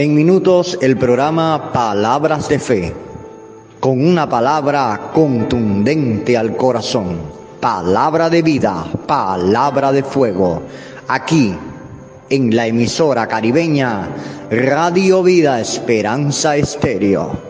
En 0.00 0.14
minutos 0.14 0.78
el 0.80 0.96
programa 0.96 1.72
Palabras 1.74 2.48
de 2.48 2.58
Fe, 2.58 2.94
con 3.80 4.02
una 4.02 4.26
palabra 4.26 5.10
contundente 5.12 6.38
al 6.38 6.56
corazón, 6.56 7.18
palabra 7.60 8.30
de 8.30 8.40
vida, 8.40 8.86
palabra 9.06 9.92
de 9.92 10.02
fuego, 10.02 10.62
aquí 11.06 11.54
en 12.30 12.56
la 12.56 12.66
emisora 12.66 13.28
caribeña 13.28 14.08
Radio 14.50 15.22
Vida 15.22 15.60
Esperanza 15.60 16.56
Estéreo. 16.56 17.49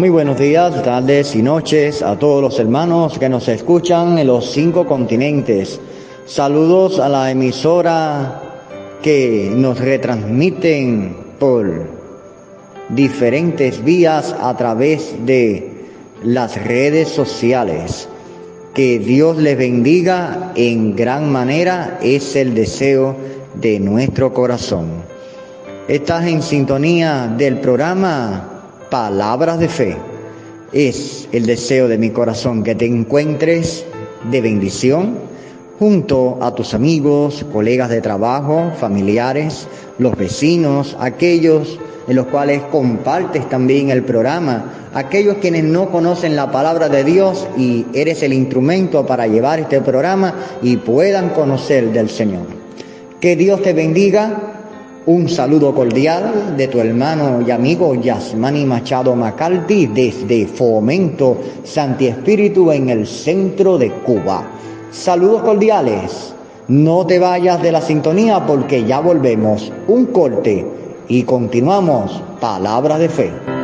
Muy 0.00 0.08
buenos 0.08 0.38
días, 0.38 0.82
tardes 0.82 1.36
y 1.36 1.42
noches 1.42 2.00
a 2.00 2.18
todos 2.18 2.40
los 2.40 2.58
hermanos 2.58 3.18
que 3.18 3.28
nos 3.28 3.46
escuchan 3.48 4.16
en 4.16 4.28
los 4.28 4.50
cinco 4.50 4.86
continentes. 4.86 5.78
Saludos 6.24 6.98
a 6.98 7.10
la 7.10 7.30
emisora 7.30 8.40
que 9.02 9.52
nos 9.54 9.78
retransmiten 9.78 11.14
por 11.38 11.86
diferentes 12.88 13.84
vías 13.84 14.34
a 14.40 14.56
través 14.56 15.14
de 15.26 15.70
las 16.24 16.56
redes 16.64 17.10
sociales. 17.10 18.08
Que 18.72 18.98
Dios 18.98 19.36
les 19.36 19.58
bendiga 19.58 20.52
en 20.54 20.96
gran 20.96 21.30
manera 21.30 21.98
es 22.00 22.36
el 22.36 22.54
deseo 22.54 23.16
de 23.52 23.78
nuestro 23.78 24.32
corazón. 24.32 25.02
Estás 25.88 26.24
en 26.24 26.40
sintonía 26.40 27.26
del 27.36 27.58
programa 27.58 28.59
palabras 28.90 29.58
de 29.58 29.68
fe. 29.68 29.96
Es 30.72 31.28
el 31.32 31.46
deseo 31.46 31.88
de 31.88 31.98
mi 31.98 32.10
corazón 32.10 32.62
que 32.62 32.74
te 32.74 32.86
encuentres 32.86 33.84
de 34.30 34.40
bendición 34.40 35.18
junto 35.78 36.38
a 36.42 36.54
tus 36.54 36.74
amigos, 36.74 37.46
colegas 37.52 37.88
de 37.88 38.02
trabajo, 38.02 38.70
familiares, 38.78 39.66
los 39.98 40.16
vecinos, 40.16 40.96
aquellos 41.00 41.78
en 42.06 42.16
los 42.16 42.26
cuales 42.26 42.62
compartes 42.70 43.48
también 43.48 43.90
el 43.90 44.02
programa, 44.02 44.90
aquellos 44.92 45.36
quienes 45.36 45.64
no 45.64 45.90
conocen 45.90 46.36
la 46.36 46.50
palabra 46.50 46.88
de 46.88 47.04
Dios 47.04 47.46
y 47.56 47.86
eres 47.94 48.22
el 48.22 48.32
instrumento 48.32 49.06
para 49.06 49.26
llevar 49.26 49.60
este 49.60 49.80
programa 49.80 50.34
y 50.60 50.76
puedan 50.76 51.30
conocer 51.30 51.92
del 51.92 52.10
Señor. 52.10 52.46
Que 53.20 53.36
Dios 53.36 53.62
te 53.62 53.72
bendiga 53.72 54.59
un 55.10 55.28
saludo 55.28 55.74
cordial 55.74 56.54
de 56.56 56.68
tu 56.68 56.78
hermano 56.78 57.42
y 57.44 57.50
amigo 57.50 57.96
Yasmani 57.96 58.64
Machado 58.64 59.16
Macaldi 59.16 59.86
desde 59.86 60.46
Fomento 60.46 61.36
Santi 61.64 62.06
Espíritu 62.06 62.70
en 62.70 62.90
el 62.90 63.08
centro 63.08 63.76
de 63.76 63.90
Cuba. 63.90 64.44
Saludos 64.92 65.42
cordiales. 65.42 66.32
No 66.68 67.04
te 67.06 67.18
vayas 67.18 67.60
de 67.60 67.72
la 67.72 67.80
sintonía 67.80 68.46
porque 68.46 68.84
ya 68.84 69.00
volvemos. 69.00 69.72
Un 69.88 70.06
corte 70.06 70.64
y 71.08 71.24
continuamos. 71.24 72.22
Palabra 72.40 72.96
de 72.96 73.08
fe. 73.08 73.59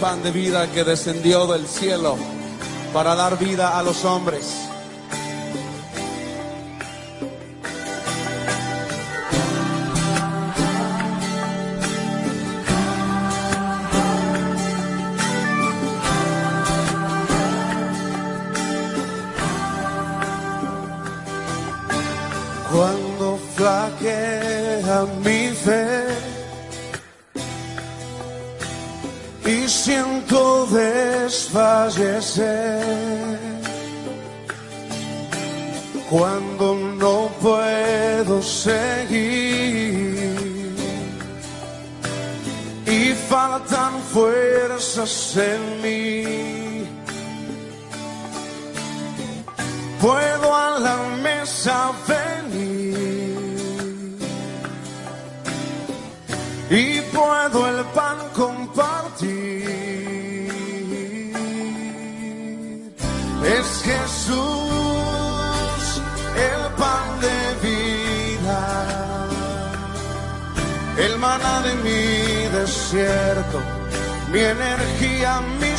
Pan 0.00 0.22
de 0.22 0.30
vida 0.30 0.70
que 0.72 0.82
descendió 0.82 1.46
del 1.46 1.66
cielo 1.66 2.16
para 2.92 3.14
dar 3.14 3.38
vida 3.38 3.78
a 3.78 3.82
los 3.82 4.04
hombres. 4.04 4.71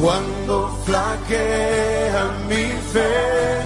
Cuando 0.00 0.54
flaquea 0.84 2.24
mi 2.48 2.66
fe 2.92 3.62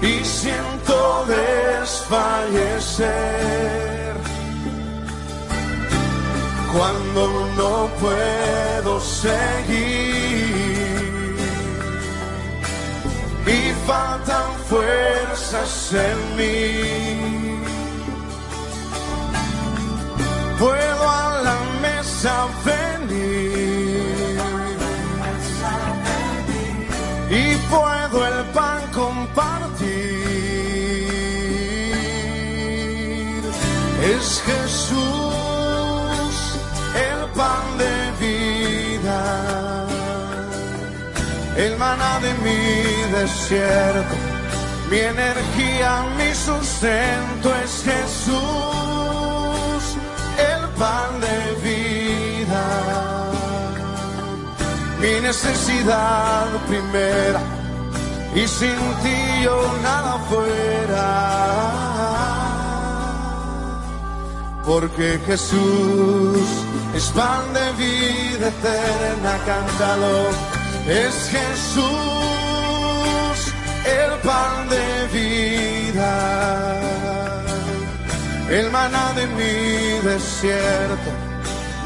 y 0.00 0.24
siento 0.24 1.24
desfallecer, 1.26 3.06
cuando 6.72 7.22
no 7.56 7.88
puedo 8.00 9.00
seguir 9.00 10.46
y 13.46 13.72
faltan 13.86 14.52
fuerzas 14.68 15.92
en 15.94 16.36
mí. 16.36 17.56
Puedo 20.58 21.10
a 21.96 22.02
mesa 22.02 22.48
venir. 22.64 24.38
Y 27.30 27.56
puedo 27.70 28.26
el 28.26 28.44
pan 28.46 28.80
compartir. 28.92 29.86
Es 34.02 34.42
Jesús 34.46 35.36
el 36.96 37.20
pan 37.30 37.78
de 37.78 37.94
vida. 38.24 39.20
El 41.56 41.76
maná 41.78 42.20
de 42.20 42.32
mi 42.44 42.60
desierto, 43.12 44.16
mi 44.90 44.98
energía, 44.98 46.04
mi 46.18 46.34
sustento 46.34 47.54
es 47.64 47.82
Jesús, 47.82 48.36
el 50.52 50.62
pan 50.80 51.10
de 51.20 51.36
vida, 51.62 51.75
mi 55.00 55.20
necesidad 55.20 56.46
primera, 56.68 57.40
y 58.34 58.46
sin 58.46 58.78
ti 59.02 59.42
yo 59.44 59.56
nada 59.82 60.18
fuera. 60.28 61.08
Porque 64.64 65.20
Jesús 65.26 66.40
es 66.94 67.04
pan 67.10 67.44
de 67.54 67.72
vida 67.84 68.48
eterna, 68.48 69.38
cántalo 69.46 70.16
es 70.88 71.30
Jesús 71.30 71.86
el 73.84 74.12
pan 74.20 74.68
de 74.68 75.08
vida, 75.12 76.12
el 78.50 78.70
maná 78.70 79.12
de 79.14 79.26
mi 79.26 80.08
desierto, 80.08 81.10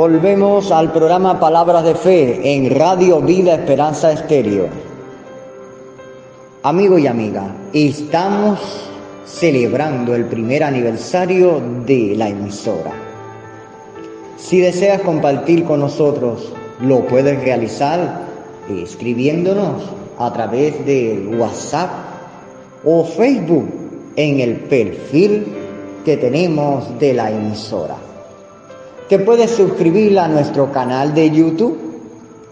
Volvemos 0.00 0.72
al 0.72 0.92
programa 0.92 1.38
Palabras 1.38 1.84
de 1.84 1.94
Fe 1.94 2.54
en 2.56 2.74
Radio 2.74 3.20
Vida 3.20 3.56
Esperanza 3.56 4.10
Estéreo. 4.10 4.66
Amigo 6.62 6.98
y 6.98 7.06
amiga, 7.06 7.54
estamos 7.74 8.60
celebrando 9.26 10.14
el 10.14 10.24
primer 10.24 10.64
aniversario 10.64 11.60
de 11.84 12.14
la 12.16 12.30
emisora. 12.30 12.92
Si 14.38 14.60
deseas 14.60 15.02
compartir 15.02 15.64
con 15.64 15.80
nosotros, 15.80 16.50
lo 16.80 17.06
puedes 17.06 17.38
realizar 17.44 18.22
escribiéndonos 18.70 19.82
a 20.18 20.32
través 20.32 20.82
de 20.86 21.28
WhatsApp 21.38 21.90
o 22.86 23.04
Facebook 23.04 23.68
en 24.16 24.40
el 24.40 24.60
perfil 24.60 25.44
que 26.06 26.16
tenemos 26.16 26.98
de 26.98 27.12
la 27.12 27.30
emisora. 27.30 27.96
Te 29.10 29.18
puedes 29.18 29.50
suscribir 29.50 30.16
a 30.20 30.28
nuestro 30.28 30.70
canal 30.70 31.12
de 31.12 31.32
YouTube 31.32 31.76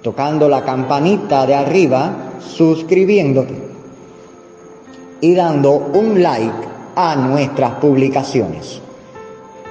tocando 0.03 0.49
la 0.49 0.65
campanita 0.65 1.47
de 1.47 1.55
arriba, 1.55 2.33
suscribiéndote 2.41 3.55
y 5.21 5.37
dando 5.37 5.93
un 5.95 6.21
like 6.21 6.67
a 6.97 7.15
nuestras 7.15 7.75
publicaciones. 7.75 8.81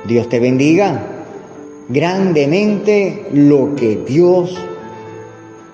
Dios 0.05 0.29
te 0.29 0.39
bendiga 0.39 1.25
grandemente 1.89 3.27
lo 3.33 3.75
que 3.75 3.97
Dios 4.07 4.55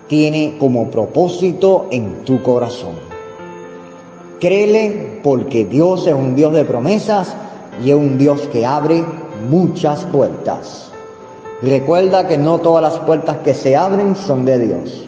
tiene 0.08 0.56
como 0.60 0.90
propósito 0.90 1.90
en 1.92 2.24
tu 2.24 2.42
corazón. 2.42 2.96
Créele 4.40 5.20
porque 5.24 5.66
Dios 5.66 6.08
es 6.08 6.16
un 6.16 6.34
Dios 6.36 6.54
de 6.54 6.66
promesas 6.66 7.36
y 7.86 7.92
es 7.92 7.96
un 7.96 8.18
Dios 8.18 8.50
que 8.52 8.66
abre 8.66 9.04
muchas 9.48 10.06
puertas. 10.06 10.90
Recuerda 11.62 12.28
que 12.28 12.38
no 12.38 12.60
todas 12.60 12.82
las 12.82 13.00
puertas 13.02 13.38
que 13.38 13.54
se 13.54 13.76
abren 13.76 14.16
son 14.16 14.44
de 14.46 14.60
Dios. 14.60 15.08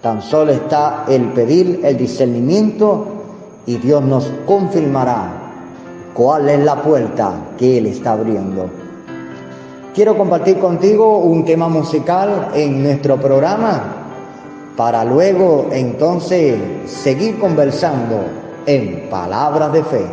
Tan 0.00 0.22
solo 0.22 0.52
está 0.52 1.04
el 1.08 1.32
pedir 1.32 1.80
el 1.84 1.96
discernimiento 1.96 3.06
y 3.66 3.76
Dios 3.76 4.02
nos 4.02 4.30
confirmará 4.46 5.32
cuál 6.14 6.48
es 6.48 6.60
la 6.60 6.82
puerta 6.82 7.32
que 7.58 7.78
Él 7.78 7.86
está 7.86 8.12
abriendo. 8.12 8.68
Quiero 9.94 10.16
compartir 10.16 10.58
contigo 10.58 11.18
un 11.18 11.44
tema 11.44 11.68
musical 11.68 12.50
en 12.54 12.82
nuestro 12.82 13.16
programa 13.16 14.06
para 14.76 15.04
luego 15.04 15.68
entonces 15.72 16.58
seguir 16.84 17.38
conversando 17.38 18.24
en 18.66 19.08
palabras 19.08 19.72
de 19.72 19.82
fe. 19.84 20.06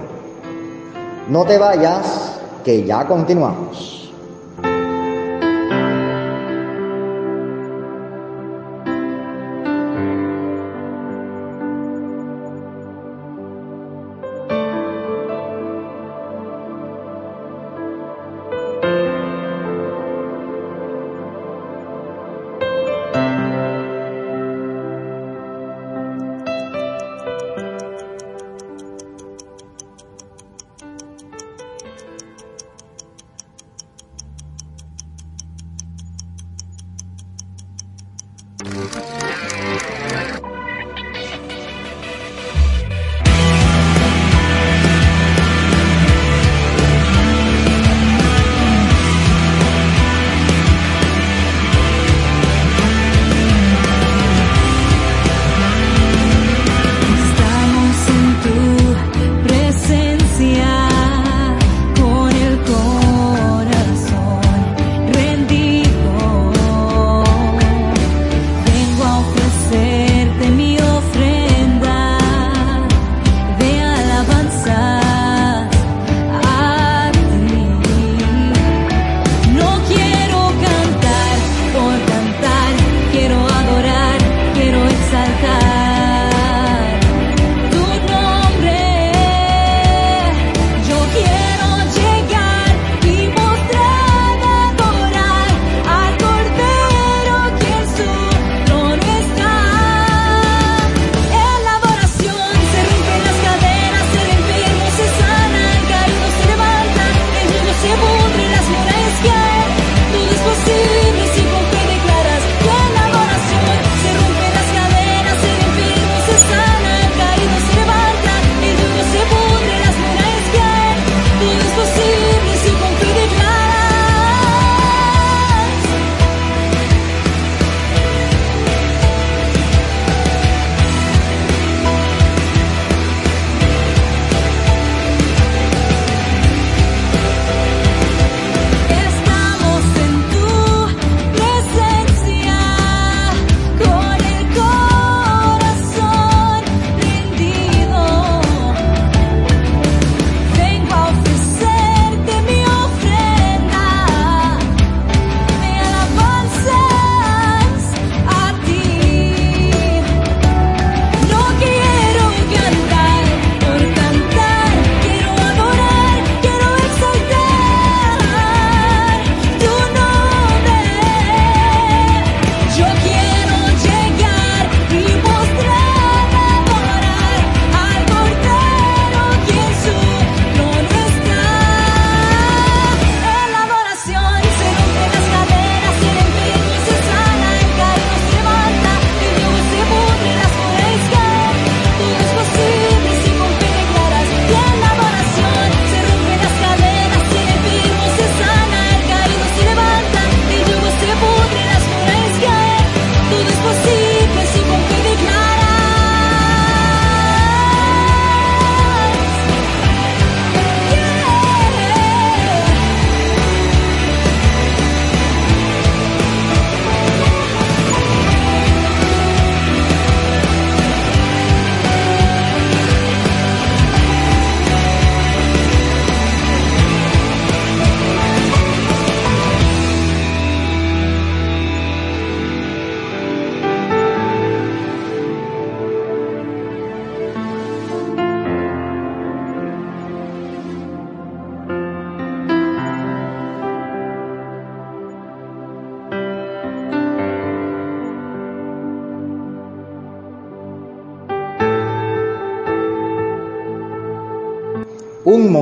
No 1.28 1.44
te 1.46 1.58
vayas, 1.58 2.40
que 2.64 2.84
ya 2.84 3.06
continuamos. 3.06 4.03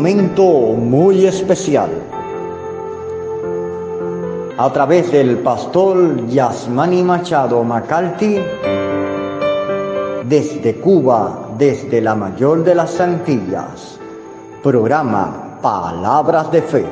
Momento 0.02 0.74
muy 0.74 1.28
especial. 1.28 1.92
A 4.58 4.74
través 4.74 5.12
del 5.12 5.38
pastor 5.38 6.26
Yasmani 6.26 7.04
Machado 7.04 7.64
McCarthy, 7.64 8.40
desde 10.28 10.78
Cuba, 10.78 11.50
desde 11.56 12.02
la 12.02 12.16
mayor 12.16 12.64
de 12.64 12.74
las 12.74 13.00
Antillas, 13.00 14.00
programa 14.64 15.60
Palabras 15.62 16.52
de 16.52 16.64
Fe, 16.64 16.86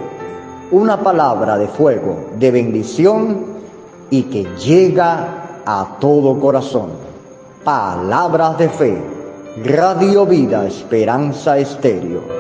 una 0.70 1.02
palabra 1.02 1.58
de 1.58 1.68
fuego, 1.68 2.30
de 2.38 2.52
bendición 2.52 3.44
y 4.12 4.22
que 4.24 4.44
llega 4.64 5.62
a 5.66 5.98
todo 6.00 6.40
corazón. 6.40 6.92
Palabras 7.64 8.60
de 8.60 8.70
Fe, 8.70 9.02
Radio 9.66 10.28
Vida 10.28 10.68
Esperanza 10.68 11.58
Estéreo. 11.58 12.39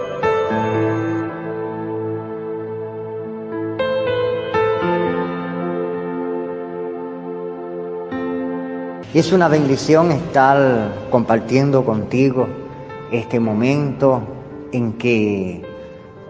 Es 9.11 9.31
una 9.31 9.47
bendición 9.47 10.11
estar 10.11 10.93
compartiendo 11.09 11.83
contigo 11.83 12.47
este 13.11 13.39
momento 13.39 14.21
en 14.71 14.93
que 14.99 15.65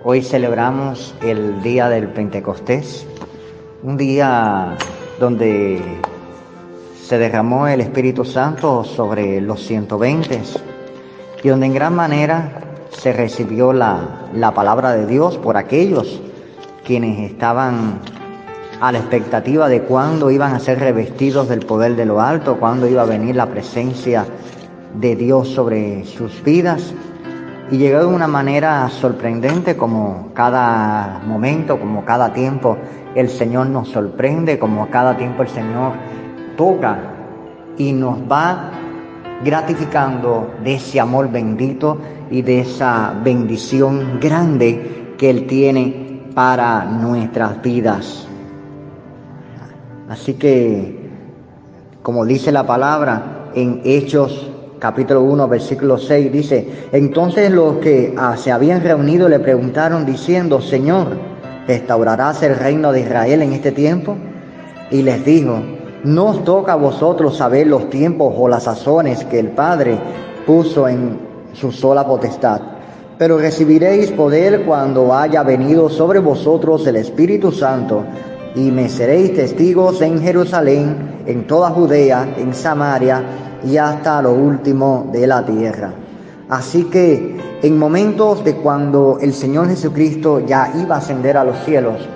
hoy 0.05 0.21
celebramos 0.21 1.13
el 1.21 1.61
día 1.61 1.89
del 1.89 2.07
Pentecostés, 2.07 3.05
un 3.83 3.97
día 3.97 4.77
donde 5.19 5.81
se 7.03 7.17
derramó 7.17 7.67
el 7.67 7.81
Espíritu 7.81 8.23
Santo 8.23 8.85
sobre 8.85 9.41
los 9.41 9.61
120 9.61 10.41
y 11.43 11.49
donde 11.49 11.65
en 11.65 11.73
gran 11.73 11.93
manera 11.93 12.61
se 12.91 13.11
recibió 13.11 13.73
la, 13.73 14.29
la 14.33 14.53
palabra 14.53 14.93
de 14.93 15.05
Dios 15.05 15.37
por 15.37 15.57
aquellos 15.57 16.21
quienes 16.85 17.29
estaban 17.29 17.99
a 18.79 18.91
la 18.91 18.99
expectativa 18.99 19.67
de 19.67 19.81
cuándo 19.81 20.31
iban 20.31 20.53
a 20.53 20.59
ser 20.59 20.79
revestidos 20.79 21.49
del 21.49 21.65
poder 21.65 21.95
de 21.95 22.05
lo 22.05 22.21
alto, 22.21 22.57
cuándo 22.59 22.87
iba 22.87 23.01
a 23.01 23.05
venir 23.05 23.35
la 23.35 23.47
presencia 23.47 24.25
de 24.93 25.15
Dios 25.15 25.49
sobre 25.49 26.05
sus 26.05 26.43
vidas. 26.43 26.93
Y 27.71 27.77
llegó 27.77 27.99
de 27.99 28.05
una 28.07 28.27
manera 28.27 28.89
sorprendente 28.89 29.77
como 29.77 30.29
cada 30.33 31.21
momento, 31.25 31.79
como 31.79 32.03
cada 32.03 32.33
tiempo 32.33 32.77
el 33.15 33.29
Señor 33.29 33.67
nos 33.67 33.89
sorprende, 33.89 34.57
como 34.57 34.89
cada 34.89 35.17
tiempo 35.17 35.43
el 35.43 35.49
Señor 35.49 35.93
toca 36.55 36.99
y 37.77 37.91
nos 37.91 38.19
va 38.31 38.71
gratificando 39.43 40.51
de 40.63 40.75
ese 40.75 40.99
amor 40.99 41.29
bendito 41.31 41.97
y 42.31 42.41
de 42.41 42.61
esa 42.61 43.13
bendición 43.23 44.19
grande 44.19 45.15
que 45.17 45.29
Él 45.29 45.47
tiene 45.47 46.23
para 46.33 46.85
nuestras 46.85 47.61
vidas. 47.61 48.28
Así 50.09 50.33
que, 50.33 51.07
como 52.01 52.25
dice 52.25 52.51
la 52.51 52.65
palabra 52.65 53.51
en 53.53 53.81
Hechos 53.85 54.49
capítulo 54.79 55.21
1, 55.21 55.47
versículo 55.47 55.99
6, 55.99 56.31
dice, 56.31 56.67
entonces 56.91 57.51
los 57.51 57.77
que 57.77 58.15
ah, 58.17 58.35
se 58.35 58.51
habían 58.51 58.81
reunido 58.81 59.29
le 59.29 59.39
preguntaron 59.39 60.07
diciendo, 60.07 60.61
Señor, 60.61 61.09
¿restaurarás 61.67 62.41
el 62.41 62.55
reino 62.55 62.91
de 62.91 63.01
Israel 63.01 63.43
en 63.43 63.53
este 63.53 63.71
tiempo? 63.71 64.15
Y 64.89 65.03
les 65.03 65.23
dijo, 65.23 65.61
no 66.03 66.29
os 66.29 66.43
toca 66.43 66.73
a 66.73 66.77
vosotros 66.77 67.37
saber 67.37 67.67
los 67.67 67.91
tiempos 67.91 68.33
o 68.35 68.47
las 68.47 68.63
sazones 68.63 69.23
que 69.25 69.37
el 69.37 69.49
Padre 69.49 69.99
puso 70.47 70.87
en 70.87 71.19
su 71.53 71.71
sola 71.71 72.07
potestad, 72.07 72.61
pero 73.19 73.37
recibiréis 73.37 74.09
poder 74.09 74.63
cuando 74.63 75.13
haya 75.13 75.43
venido 75.43 75.87
sobre 75.87 76.17
vosotros 76.17 76.87
el 76.87 76.95
Espíritu 76.95 77.51
Santo 77.51 78.05
y 78.55 78.71
me 78.71 78.89
seréis 78.89 79.35
testigos 79.35 80.01
en 80.01 80.21
Jerusalén, 80.21 81.23
en 81.25 81.45
toda 81.45 81.69
Judea, 81.69 82.35
en 82.37 82.53
Samaria 82.53 83.23
y 83.63 83.77
hasta 83.77 84.21
lo 84.21 84.33
último 84.33 85.09
de 85.11 85.27
la 85.27 85.45
tierra. 85.45 85.93
Así 86.49 86.85
que 86.85 87.37
en 87.61 87.77
momentos 87.77 88.43
de 88.43 88.55
cuando 88.55 89.19
el 89.21 89.33
Señor 89.33 89.67
Jesucristo 89.67 90.39
ya 90.39 90.71
iba 90.75 90.95
a 90.95 90.97
ascender 90.97 91.37
a 91.37 91.43
los 91.43 91.57
cielos, 91.63 92.07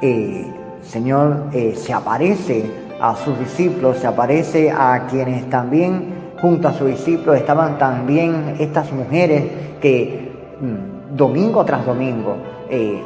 eh, 0.00 0.46
Señor 0.82 1.48
eh, 1.52 1.74
se 1.76 1.92
aparece 1.92 2.64
a 3.00 3.14
sus 3.16 3.38
discípulos, 3.38 3.98
se 3.98 4.06
aparece 4.06 4.70
a 4.70 5.06
quienes 5.10 5.48
también 5.50 6.14
junto 6.40 6.68
a 6.68 6.72
sus 6.72 6.88
discípulos 6.88 7.36
estaban 7.36 7.78
también 7.78 8.56
estas 8.58 8.90
mujeres 8.92 9.44
que 9.80 10.32
mm, 10.60 11.16
domingo 11.16 11.64
tras 11.64 11.84
domingo 11.84 12.36
eh, 12.70 13.02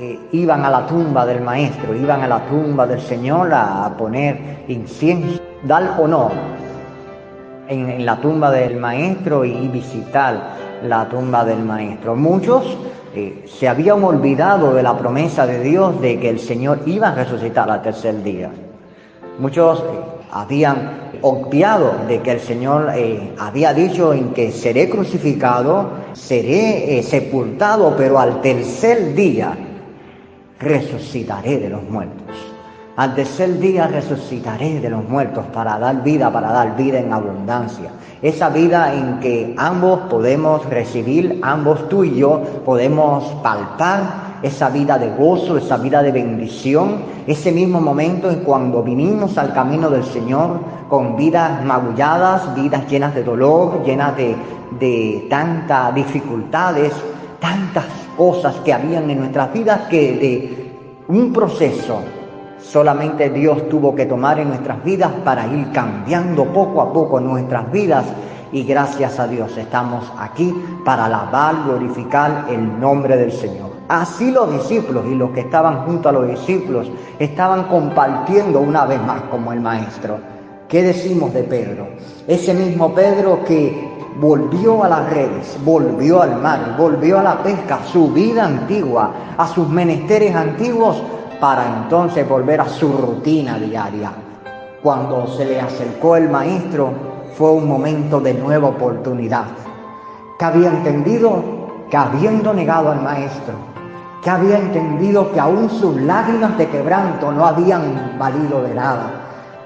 eh, 0.00 0.18
iban 0.32 0.64
a 0.64 0.70
la 0.70 0.86
tumba 0.86 1.24
del 1.24 1.40
maestro, 1.40 1.94
iban 1.94 2.20
a 2.22 2.26
la 2.26 2.44
tumba 2.46 2.84
del 2.84 3.00
Señor 3.00 3.54
a, 3.54 3.94
poner 3.96 4.64
incienso, 4.66 5.40
dar 5.62 6.00
honor 6.00 6.32
en, 7.68 8.04
la 8.04 8.16
tumba 8.16 8.50
del 8.50 8.76
maestro 8.76 9.44
y 9.44 9.68
visitar 9.68 10.56
la 10.82 11.08
tumba 11.08 11.44
del 11.44 11.60
maestro. 11.60 12.16
Muchos 12.16 12.76
eh, 13.14 13.44
se 13.46 13.68
habían 13.68 14.02
olvidado 14.02 14.74
de 14.74 14.82
la 14.82 14.98
promesa 14.98 15.46
de 15.46 15.60
Dios 15.60 16.00
de 16.00 16.18
que 16.18 16.30
el 16.30 16.40
Señor 16.40 16.80
iba 16.86 17.10
a 17.10 17.14
resucitar 17.14 17.70
al 17.70 17.82
tercer 17.82 18.20
día. 18.24 18.50
Muchos 19.38 19.78
eh, 19.78 19.84
habían 20.32 21.10
obviado 21.22 21.94
de 22.08 22.20
que 22.20 22.32
el 22.32 22.40
Señor 22.40 22.90
había 23.38 23.72
dicho 23.72 24.12
en 24.12 24.30
que 24.30 24.50
seré 24.50 24.90
crucificado, 24.90 25.90
seré 26.14 27.00
sepultado, 27.04 27.94
pero 27.96 28.18
al 28.18 28.40
tercer 28.40 29.14
día 29.14 29.56
resucitaré 30.58 31.58
de 31.58 31.68
los 31.70 31.82
muertos. 31.84 32.54
Al 32.96 33.12
tercer 33.16 33.58
día 33.58 33.88
resucitaré 33.88 34.78
de 34.78 34.88
los 34.88 35.08
muertos 35.08 35.44
para 35.52 35.80
dar 35.80 36.04
vida, 36.04 36.32
para 36.32 36.52
dar 36.52 36.76
vida 36.76 37.00
en 37.00 37.12
abundancia. 37.12 37.90
Esa 38.22 38.50
vida 38.50 38.94
en 38.94 39.18
que 39.18 39.52
ambos 39.58 40.02
podemos 40.08 40.64
recibir, 40.66 41.40
ambos 41.42 41.88
tú 41.88 42.04
y 42.04 42.14
yo 42.14 42.40
podemos 42.64 43.24
palpar 43.42 44.38
esa 44.42 44.70
vida 44.70 44.96
de 44.96 45.10
gozo, 45.10 45.58
esa 45.58 45.76
vida 45.78 46.04
de 46.04 46.12
bendición, 46.12 46.98
ese 47.26 47.50
mismo 47.50 47.80
momento 47.80 48.30
en 48.30 48.40
cuando 48.40 48.82
vinimos 48.84 49.36
al 49.38 49.52
camino 49.52 49.90
del 49.90 50.04
Señor 50.04 50.60
con 50.88 51.16
vidas 51.16 51.64
magulladas, 51.64 52.54
vidas 52.54 52.86
llenas 52.88 53.12
de 53.14 53.24
dolor, 53.24 53.82
llenas 53.84 54.16
de, 54.16 54.36
de 54.78 55.26
tantas 55.28 55.92
dificultades, 55.96 56.92
tantas 57.40 58.03
cosas 58.16 58.56
que 58.64 58.72
habían 58.72 59.10
en 59.10 59.18
nuestras 59.20 59.52
vidas 59.52 59.80
que 59.88 60.12
de 60.16 60.72
un 61.08 61.32
proceso 61.32 62.00
solamente 62.60 63.30
Dios 63.30 63.68
tuvo 63.68 63.94
que 63.94 64.06
tomar 64.06 64.38
en 64.38 64.48
nuestras 64.48 64.82
vidas 64.82 65.12
para 65.24 65.46
ir 65.46 65.70
cambiando 65.72 66.44
poco 66.46 66.80
a 66.80 66.92
poco 66.92 67.20
nuestras 67.20 67.70
vidas 67.70 68.04
y 68.52 68.62
gracias 68.62 69.18
a 69.18 69.26
Dios 69.26 69.56
estamos 69.56 70.10
aquí 70.18 70.54
para 70.84 71.06
alabar, 71.06 71.64
glorificar 71.64 72.46
el 72.48 72.80
nombre 72.80 73.16
del 73.16 73.32
Señor. 73.32 73.72
Así 73.88 74.30
los 74.30 74.50
discípulos 74.50 75.04
y 75.10 75.14
los 75.14 75.30
que 75.32 75.40
estaban 75.40 75.84
junto 75.84 76.08
a 76.08 76.12
los 76.12 76.28
discípulos 76.28 76.90
estaban 77.18 77.64
compartiendo 77.64 78.60
una 78.60 78.86
vez 78.86 79.02
más 79.02 79.22
como 79.22 79.52
el 79.52 79.60
Maestro. 79.60 80.18
¿Qué 80.68 80.82
decimos 80.82 81.34
de 81.34 81.42
Pedro? 81.42 81.88
Ese 82.26 82.54
mismo 82.54 82.94
Pedro 82.94 83.44
que 83.44 83.83
volvió 84.20 84.84
a 84.84 84.88
las 84.88 85.10
redes, 85.10 85.58
volvió 85.64 86.22
al 86.22 86.40
mar, 86.40 86.76
volvió 86.78 87.18
a 87.18 87.22
la 87.22 87.42
pesca, 87.42 87.76
a 87.76 87.84
su 87.84 88.08
vida 88.12 88.44
antigua, 88.44 89.12
a 89.36 89.46
sus 89.46 89.68
menesteres 89.68 90.34
antiguos, 90.34 91.02
para 91.40 91.66
entonces 91.66 92.28
volver 92.28 92.60
a 92.60 92.68
su 92.68 92.92
rutina 92.92 93.58
diaria. 93.58 94.12
Cuando 94.82 95.26
se 95.26 95.44
le 95.44 95.60
acercó 95.60 96.16
el 96.16 96.28
maestro, 96.28 96.92
fue 97.36 97.50
un 97.50 97.68
momento 97.68 98.20
de 98.20 98.34
nueva 98.34 98.68
oportunidad, 98.68 99.46
que 100.38 100.44
había 100.44 100.68
entendido 100.68 101.42
que 101.90 101.96
habiendo 101.96 102.54
negado 102.54 102.92
al 102.92 103.02
maestro, 103.02 103.54
que 104.22 104.30
había 104.30 104.58
entendido 104.58 105.32
que 105.32 105.40
aún 105.40 105.68
sus 105.68 105.96
lágrimas 106.00 106.56
de 106.56 106.68
quebranto 106.68 107.32
no 107.32 107.44
habían 107.44 108.16
valido 108.18 108.62
de 108.62 108.74
nada, 108.74 109.10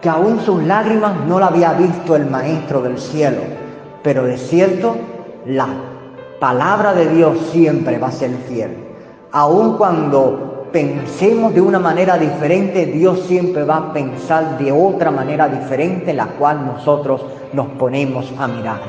que 0.00 0.08
aún 0.08 0.40
sus 0.40 0.62
lágrimas 0.64 1.12
no 1.26 1.38
la 1.38 1.46
había 1.46 1.72
visto 1.74 2.16
el 2.16 2.26
maestro 2.26 2.80
del 2.80 2.98
cielo, 2.98 3.57
pero 4.02 4.24
de 4.24 4.38
cierto, 4.38 4.96
la 5.46 5.68
palabra 6.40 6.94
de 6.94 7.08
Dios 7.08 7.38
siempre 7.52 7.98
va 7.98 8.08
a 8.08 8.12
ser 8.12 8.30
fiel. 8.48 8.76
Aun 9.32 9.76
cuando 9.76 10.68
pensemos 10.72 11.54
de 11.54 11.60
una 11.60 11.78
manera 11.78 12.16
diferente, 12.18 12.86
Dios 12.86 13.20
siempre 13.26 13.64
va 13.64 13.76
a 13.76 13.92
pensar 13.92 14.58
de 14.58 14.72
otra 14.72 15.10
manera 15.10 15.48
diferente, 15.48 16.12
la 16.12 16.26
cual 16.26 16.64
nosotros 16.66 17.24
nos 17.52 17.68
ponemos 17.70 18.32
a 18.38 18.46
mirar. 18.46 18.80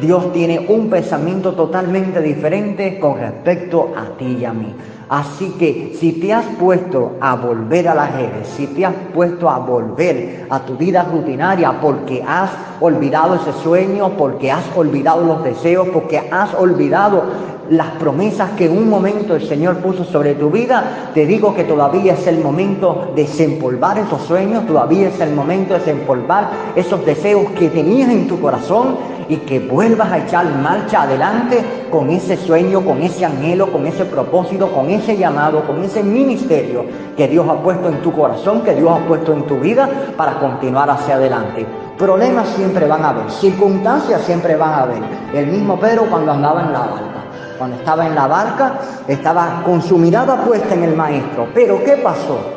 Dios 0.00 0.32
tiene 0.32 0.66
un 0.68 0.90
pensamiento 0.90 1.52
totalmente 1.52 2.20
diferente 2.20 2.98
con 2.98 3.18
respecto 3.18 3.92
a 3.96 4.16
ti 4.16 4.38
y 4.40 4.44
a 4.44 4.52
mí. 4.52 4.74
Así 5.08 5.50
que 5.58 5.94
si 5.98 6.12
te 6.12 6.32
has 6.32 6.46
puesto 6.58 7.12
a 7.20 7.36
volver 7.36 7.88
a 7.88 7.94
las 7.94 8.12
redes, 8.14 8.48
si 8.56 8.66
te 8.68 8.86
has 8.86 8.94
puesto 9.12 9.50
a 9.50 9.58
volver 9.58 10.46
a 10.48 10.60
tu 10.60 10.76
vida 10.76 11.06
rutinaria 11.10 11.80
porque 11.80 12.22
has 12.26 12.50
olvidado 12.80 13.34
ese 13.34 13.52
sueño, 13.62 14.10
porque 14.16 14.50
has 14.50 14.64
olvidado 14.74 15.24
los 15.24 15.44
deseos, 15.44 15.88
porque 15.92 16.18
has 16.18 16.54
olvidado 16.54 17.24
las 17.70 17.88
promesas 17.92 18.50
que 18.52 18.66
en 18.66 18.76
un 18.76 18.88
momento 18.88 19.34
el 19.34 19.46
Señor 19.46 19.78
puso 19.78 20.04
sobre 20.04 20.34
tu 20.34 20.50
vida, 20.50 21.10
te 21.14 21.26
digo 21.26 21.54
que 21.54 21.64
todavía 21.64 22.14
es 22.14 22.26
el 22.26 22.42
momento 22.42 23.12
de 23.14 23.22
desempolvar 23.22 23.98
esos 23.98 24.22
sueños, 24.22 24.66
todavía 24.66 25.08
es 25.08 25.20
el 25.20 25.34
momento 25.34 25.72
de 25.72 25.80
desempolvar 25.80 26.50
esos 26.76 27.04
deseos 27.06 27.50
que 27.58 27.68
tenías 27.68 28.10
en 28.10 28.28
tu 28.28 28.40
corazón 28.40 28.96
y 29.28 29.36
que 29.38 29.60
vuelvas 29.60 30.10
a 30.12 30.18
echar 30.18 30.46
marcha 30.56 31.02
adelante 31.02 31.64
con 31.90 32.10
ese 32.10 32.36
sueño, 32.36 32.80
con 32.84 33.02
ese 33.02 33.24
anhelo, 33.24 33.70
con 33.72 33.86
ese 33.86 34.04
propósito, 34.04 34.70
con 34.70 34.90
ese 34.90 35.16
llamado, 35.16 35.66
con 35.66 35.82
ese 35.82 36.02
ministerio 36.02 36.84
que 37.16 37.28
Dios 37.28 37.48
ha 37.48 37.62
puesto 37.62 37.88
en 37.88 38.02
tu 38.02 38.12
corazón, 38.12 38.62
que 38.62 38.74
Dios 38.74 38.90
ha 38.90 39.06
puesto 39.06 39.32
en 39.32 39.46
tu 39.46 39.58
vida 39.58 39.88
para 40.16 40.38
continuar 40.38 40.90
hacia 40.90 41.16
adelante. 41.16 41.66
Problemas 41.98 42.48
siempre 42.48 42.86
van 42.86 43.04
a 43.04 43.10
haber, 43.10 43.30
circunstancias 43.30 44.22
siempre 44.22 44.56
van 44.56 44.70
a 44.70 44.82
haber. 44.82 45.02
El 45.32 45.46
mismo 45.46 45.78
Pedro 45.78 46.06
cuando 46.10 46.32
andaba 46.32 46.62
en 46.62 46.72
la 46.72 46.80
barca. 46.80 47.24
Cuando 47.56 47.76
estaba 47.76 48.06
en 48.06 48.14
la 48.16 48.26
barca, 48.26 48.74
estaba 49.06 49.62
con 49.64 49.80
su 49.80 49.96
mirada 49.96 50.36
puesta 50.44 50.74
en 50.74 50.82
el 50.82 50.96
maestro. 50.96 51.46
Pero 51.54 51.82
¿qué 51.84 51.96
pasó? 51.98 52.53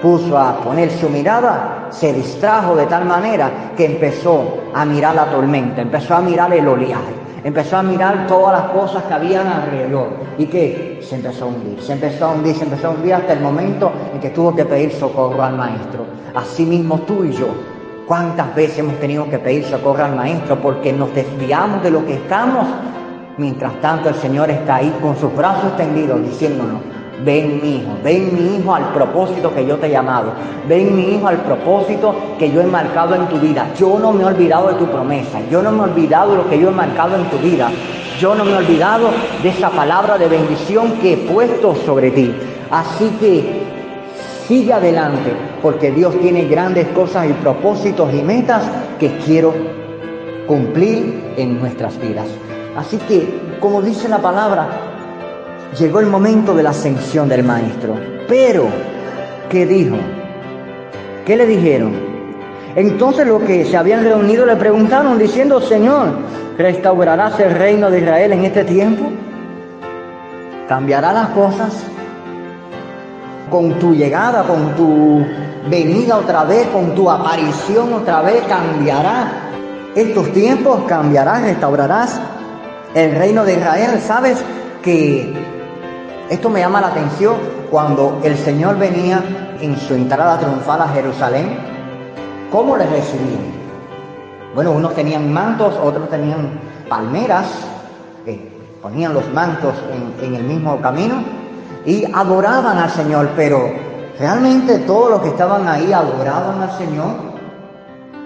Puso 0.00 0.36
a 0.36 0.58
poner 0.60 0.90
su 0.90 1.08
mirada, 1.08 1.88
se 1.90 2.12
distrajo 2.12 2.76
de 2.76 2.86
tal 2.86 3.04
manera 3.04 3.72
que 3.76 3.86
empezó 3.86 4.58
a 4.74 4.84
mirar 4.84 5.14
la 5.14 5.26
tormenta, 5.26 5.80
empezó 5.80 6.16
a 6.16 6.20
mirar 6.20 6.52
el 6.52 6.68
oleaje, 6.68 7.14
empezó 7.44 7.78
a 7.78 7.82
mirar 7.82 8.26
todas 8.26 8.60
las 8.60 8.70
cosas 8.72 9.04
que 9.04 9.14
habían 9.14 9.46
alrededor. 9.46 10.08
¿Y 10.38 10.46
que 10.46 11.00
Se 11.02 11.16
empezó 11.16 11.44
a 11.44 11.48
hundir, 11.48 11.80
se 11.80 11.92
empezó 11.92 12.26
a 12.26 12.32
hundir, 12.32 12.54
se 12.54 12.64
empezó 12.64 12.88
a 12.88 12.90
hundir 12.90 13.14
hasta 13.14 13.32
el 13.32 13.40
momento 13.40 13.90
en 14.12 14.20
que 14.20 14.30
tuvo 14.30 14.54
que 14.54 14.64
pedir 14.64 14.92
socorro 14.92 15.42
al 15.42 15.56
maestro. 15.56 16.04
Así 16.34 16.66
mismo 16.66 16.98
tú 17.00 17.24
y 17.24 17.32
yo 17.32 17.48
¿Cuántas 18.06 18.54
veces 18.54 18.78
hemos 18.78 19.00
tenido 19.00 19.28
que 19.28 19.40
pedir 19.40 19.64
socorro 19.64 20.04
al 20.04 20.14
Maestro 20.14 20.60
porque 20.62 20.92
nos 20.92 21.12
desviamos 21.12 21.82
de 21.82 21.90
lo 21.90 22.06
que 22.06 22.14
estamos? 22.14 22.64
Mientras 23.36 23.80
tanto 23.80 24.08
el 24.10 24.14
Señor 24.14 24.48
está 24.48 24.76
ahí 24.76 24.96
con 25.02 25.16
sus 25.16 25.34
brazos 25.34 25.64
extendidos 25.70 26.22
diciéndonos, 26.22 26.82
ven 27.24 27.60
mi 27.62 27.76
hijo, 27.76 27.90
ven 28.04 28.34
mi 28.34 28.56
hijo 28.56 28.74
al 28.74 28.92
propósito 28.92 29.54
que 29.54 29.66
yo 29.66 29.76
te 29.76 29.86
he 29.86 29.90
llamado, 29.90 30.32
ven 30.68 30.94
mi 30.94 31.14
hijo 31.14 31.28
al 31.28 31.38
propósito 31.38 32.14
que 32.38 32.50
yo 32.50 32.60
he 32.60 32.66
marcado 32.66 33.14
en 33.14 33.26
tu 33.26 33.38
vida. 33.38 33.70
Yo 33.76 33.98
no 33.98 34.12
me 34.12 34.22
he 34.22 34.26
olvidado 34.26 34.68
de 34.68 34.74
tu 34.74 34.86
promesa, 34.86 35.40
yo 35.50 35.62
no 35.62 35.72
me 35.72 35.78
he 35.78 35.90
olvidado 35.90 36.32
de 36.32 36.36
lo 36.38 36.48
que 36.48 36.58
yo 36.58 36.68
he 36.68 36.72
marcado 36.72 37.16
en 37.16 37.24
tu 37.24 37.38
vida, 37.38 37.70
yo 38.18 38.34
no 38.34 38.44
me 38.44 38.52
he 38.52 38.56
olvidado 38.56 39.08
de 39.42 39.48
esa 39.48 39.70
palabra 39.70 40.18
de 40.18 40.28
bendición 40.28 40.92
que 41.00 41.14
he 41.14 41.16
puesto 41.16 41.74
sobre 41.74 42.10
ti. 42.10 42.34
Así 42.70 43.08
que 43.20 43.66
Sigue 44.46 44.72
adelante, 44.72 45.32
porque 45.60 45.90
Dios 45.90 46.20
tiene 46.20 46.44
grandes 46.44 46.86
cosas 46.88 47.28
y 47.28 47.32
propósitos 47.32 48.14
y 48.14 48.22
metas 48.22 48.62
que 49.00 49.10
quiero 49.24 49.52
cumplir 50.46 51.34
en 51.36 51.58
nuestras 51.58 51.98
vidas. 52.00 52.28
Así 52.76 52.96
que, 53.08 53.56
como 53.58 53.82
dice 53.82 54.08
la 54.08 54.18
palabra, 54.18 54.68
llegó 55.78 56.00
el 56.00 56.06
momento 56.06 56.54
de 56.54 56.62
la 56.62 56.70
ascensión 56.70 57.28
del 57.28 57.44
Maestro. 57.44 57.94
Pero, 58.28 58.66
¿qué 59.48 59.66
dijo? 59.66 59.96
¿Qué 61.24 61.36
le 61.36 61.46
dijeron? 61.46 61.92
Entonces 62.74 63.26
los 63.26 63.42
que 63.42 63.64
se 63.64 63.76
habían 63.76 64.04
reunido 64.04 64.44
le 64.44 64.56
preguntaron 64.56 65.18
diciendo, 65.18 65.60
Señor, 65.60 66.18
¿restaurarás 66.58 67.40
el 67.40 67.52
reino 67.52 67.90
de 67.90 68.00
Israel 68.00 68.32
en 68.32 68.44
este 68.44 68.64
tiempo? 68.64 69.10
¿Cambiará 70.68 71.12
las 71.12 71.28
cosas? 71.30 71.86
con 73.50 73.78
tu 73.78 73.94
llegada, 73.94 74.42
con 74.42 74.74
tu 74.74 75.24
venida 75.68 76.16
otra 76.16 76.44
vez, 76.44 76.66
con 76.68 76.94
tu 76.94 77.10
aparición 77.10 77.92
otra 77.92 78.22
vez, 78.22 78.42
cambiará 78.48 79.50
estos 79.94 80.32
tiempos, 80.32 80.82
cambiarás, 80.86 81.42
restaurarás 81.42 82.20
el 82.94 83.14
reino 83.14 83.44
de 83.44 83.54
Israel. 83.54 84.00
¿Sabes 84.00 84.38
que 84.82 85.32
esto 86.28 86.50
me 86.50 86.60
llama 86.60 86.80
la 86.80 86.88
atención 86.88 87.36
cuando 87.70 88.20
el 88.22 88.36
Señor 88.36 88.78
venía 88.78 89.22
en 89.60 89.76
su 89.78 89.94
entrada 89.94 90.38
triunfal 90.38 90.82
a 90.82 90.88
Jerusalén? 90.88 91.56
¿Cómo 92.50 92.76
le 92.76 92.86
recibían? 92.86 93.54
Bueno, 94.54 94.72
unos 94.72 94.94
tenían 94.94 95.32
mantos, 95.32 95.74
otros 95.82 96.08
tenían 96.10 96.58
palmeras, 96.88 97.46
que 98.24 98.50
ponían 98.82 99.14
los 99.14 99.28
mantos 99.32 99.74
en, 99.92 100.26
en 100.26 100.34
el 100.34 100.44
mismo 100.44 100.80
camino 100.80 101.22
y 101.84 102.04
adoraban 102.12 102.78
al 102.78 102.90
Señor, 102.90 103.30
pero 103.36 103.70
realmente 104.18 104.78
todos 104.80 105.10
los 105.10 105.20
que 105.20 105.28
estaban 105.28 105.68
ahí 105.68 105.92
adoraban 105.92 106.60
al 106.62 106.72
Señor. 106.72 107.36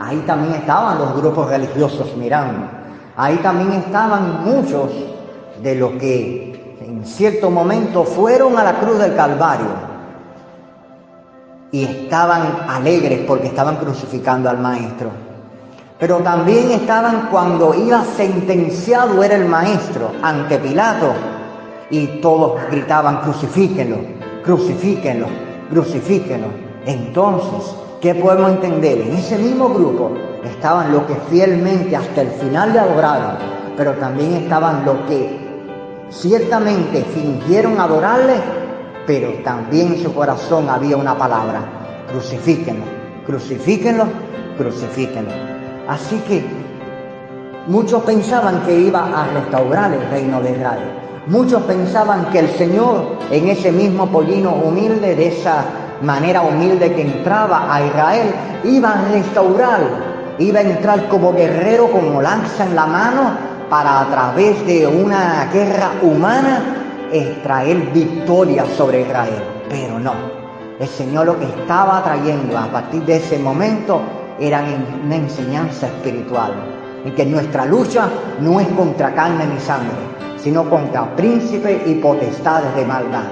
Ahí 0.01 0.23
también 0.27 0.55
estaban 0.55 0.99
los 0.99 1.15
grupos 1.17 1.51
religiosos 1.51 2.17
mirando. 2.17 2.67
Ahí 3.17 3.37
también 3.39 3.73
estaban 3.73 4.45
muchos 4.45 4.91
de 5.63 5.75
los 5.75 5.91
que 5.93 6.50
en 7.01 7.07
cierto 7.07 7.51
momento 7.51 8.05
fueron 8.05 8.59
a 8.59 8.65
la 8.65 8.79
cruz 8.79 8.99
del 8.99 9.17
Calvario 9.17 9.69
y 11.73 11.85
estaban 11.85 12.67
alegres 12.69 13.21
porque 13.27 13.47
estaban 13.47 13.77
crucificando 13.77 14.51
al 14.51 14.59
Maestro. 14.59 15.09
Pero 15.99 16.19
también 16.19 16.73
estaban 16.73 17.29
cuando 17.31 17.75
iba 17.75 18.05
sentenciado 18.05 19.23
era 19.23 19.37
el 19.37 19.47
Maestro 19.47 20.13
ante 20.21 20.59
Pilato 20.59 21.15
y 21.89 22.07
todos 22.21 22.61
gritaban, 22.71 23.23
crucifíquenlo, 23.23 23.97
crucifíquenlo, 24.45 25.27
crucifíquenlo. 25.71 26.49
Entonces, 26.85 27.77
¿qué 28.03 28.15
podemos 28.15 28.51
entender? 28.51 29.01
En 29.01 29.17
ese 29.17 29.39
mismo 29.39 29.71
grupo 29.71 30.11
estaban 30.45 30.93
los 30.93 31.05
que 31.05 31.15
fielmente 31.31 31.97
hasta 31.97 32.21
el 32.21 32.29
final 32.29 32.75
le 32.75 32.79
adoraron, 32.79 33.37
pero 33.75 33.93
también 33.93 34.35
estaban 34.35 34.85
los 34.85 34.99
que 35.09 35.40
ciertamente 36.11 37.05
fingieron 37.05 37.79
adorarle, 37.81 38.35
pero 39.07 39.33
también 39.45 39.95
en 39.95 40.03
su 40.03 40.13
corazón 40.13 40.69
había 40.69 40.97
una 40.97 41.17
palabra, 41.17 41.61
crucifíquenlo, 42.11 42.85
crucifíquenlo, 43.27 44.07
crucifíquenlo. 44.59 45.33
Así 45.89 46.19
que 46.29 46.45
muchos 47.67 48.03
pensaban 48.03 48.63
que 48.63 48.79
iba 48.79 49.01
a 49.01 49.27
restaurar 49.29 49.93
el 49.93 50.11
reino 50.11 50.41
de 50.41 50.53
Israel. 50.53 51.01
Muchos 51.27 51.63
pensaban 51.63 52.27
que 52.27 52.41
el 52.41 52.51
Señor 52.51 53.19
en 53.31 53.49
ese 53.49 53.71
mismo 53.71 54.07
pollino 54.07 54.53
humilde, 54.53 55.15
de 55.15 55.29
esa 55.29 55.65
manera 56.03 56.43
humilde 56.43 56.93
que 56.93 57.03
entraba 57.03 57.73
a 57.73 57.85
Israel, 57.85 58.33
iba 58.65 58.93
a 58.93 59.09
restaurar, 59.11 59.81
iba 60.39 60.61
a 60.61 60.63
entrar 60.63 61.09
como 61.09 61.33
guerrero, 61.33 61.91
como 61.91 62.23
lanza 62.23 62.65
en 62.65 62.75
la 62.75 62.87
mano, 62.87 63.50
para 63.71 64.01
a 64.01 64.11
través 64.11 64.67
de 64.67 64.87
una 64.87 65.49
guerra 65.53 65.93
humana 66.03 67.09
extraer 67.13 67.79
victoria 67.93 68.67
sobre 68.77 69.03
Israel. 69.03 69.43
Pero 69.71 70.01
no, 70.01 70.13
el 70.81 70.89
Señor 70.89 71.27
lo 71.27 71.39
que 71.39 71.45
estaba 71.45 72.03
trayendo 72.03 72.59
a 72.59 72.67
partir 72.67 73.05
de 73.05 73.17
ese 73.17 73.39
momento 73.39 74.03
era 74.41 74.65
una 75.05 75.17
enseñanza 75.17 75.87
espiritual, 75.87 76.53
en 77.05 77.15
que 77.15 77.25
nuestra 77.25 77.65
lucha 77.65 78.09
no 78.41 78.59
es 78.59 78.67
contra 78.69 79.15
carne 79.15 79.47
ni 79.47 79.61
sangre, 79.61 79.97
sino 80.37 80.69
contra 80.69 81.15
príncipes 81.15 81.81
y 81.87 81.95
potestades 81.95 82.75
de 82.75 82.85
maldad. 82.85 83.25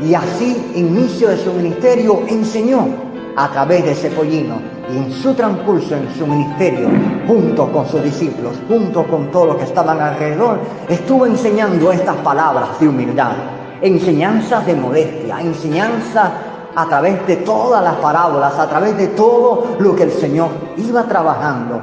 Y 0.00 0.14
así, 0.14 0.72
inicio 0.74 1.28
de 1.28 1.38
su 1.38 1.52
ministerio, 1.52 2.22
enseñó 2.28 2.88
a 3.36 3.48
través 3.50 3.84
de 3.84 3.92
ese 3.92 4.10
pollino 4.10 4.58
y 4.92 4.96
en 4.96 5.12
su 5.12 5.34
transcurso 5.34 5.94
en 5.94 6.12
su 6.16 6.26
ministerio, 6.26 6.88
junto 7.26 7.70
con 7.72 7.86
sus 7.86 8.02
discípulos, 8.02 8.54
junto 8.68 9.04
con 9.04 9.30
todos 9.30 9.48
los 9.48 9.56
que 9.56 9.64
estaban 9.64 10.00
alrededor, 10.00 10.58
estuvo 10.88 11.26
enseñando 11.26 11.90
estas 11.92 12.16
palabras 12.16 12.78
de 12.80 12.88
humildad, 12.88 13.32
enseñanzas 13.80 14.66
de 14.66 14.74
modestia, 14.74 15.40
enseñanzas 15.40 16.30
a 16.74 16.86
través 16.86 17.26
de 17.26 17.36
todas 17.36 17.82
las 17.82 17.96
parábolas, 17.96 18.58
a 18.58 18.68
través 18.68 18.96
de 18.96 19.08
todo 19.08 19.76
lo 19.78 19.96
que 19.96 20.04
el 20.04 20.12
Señor 20.12 20.48
iba 20.76 21.04
trabajando 21.04 21.80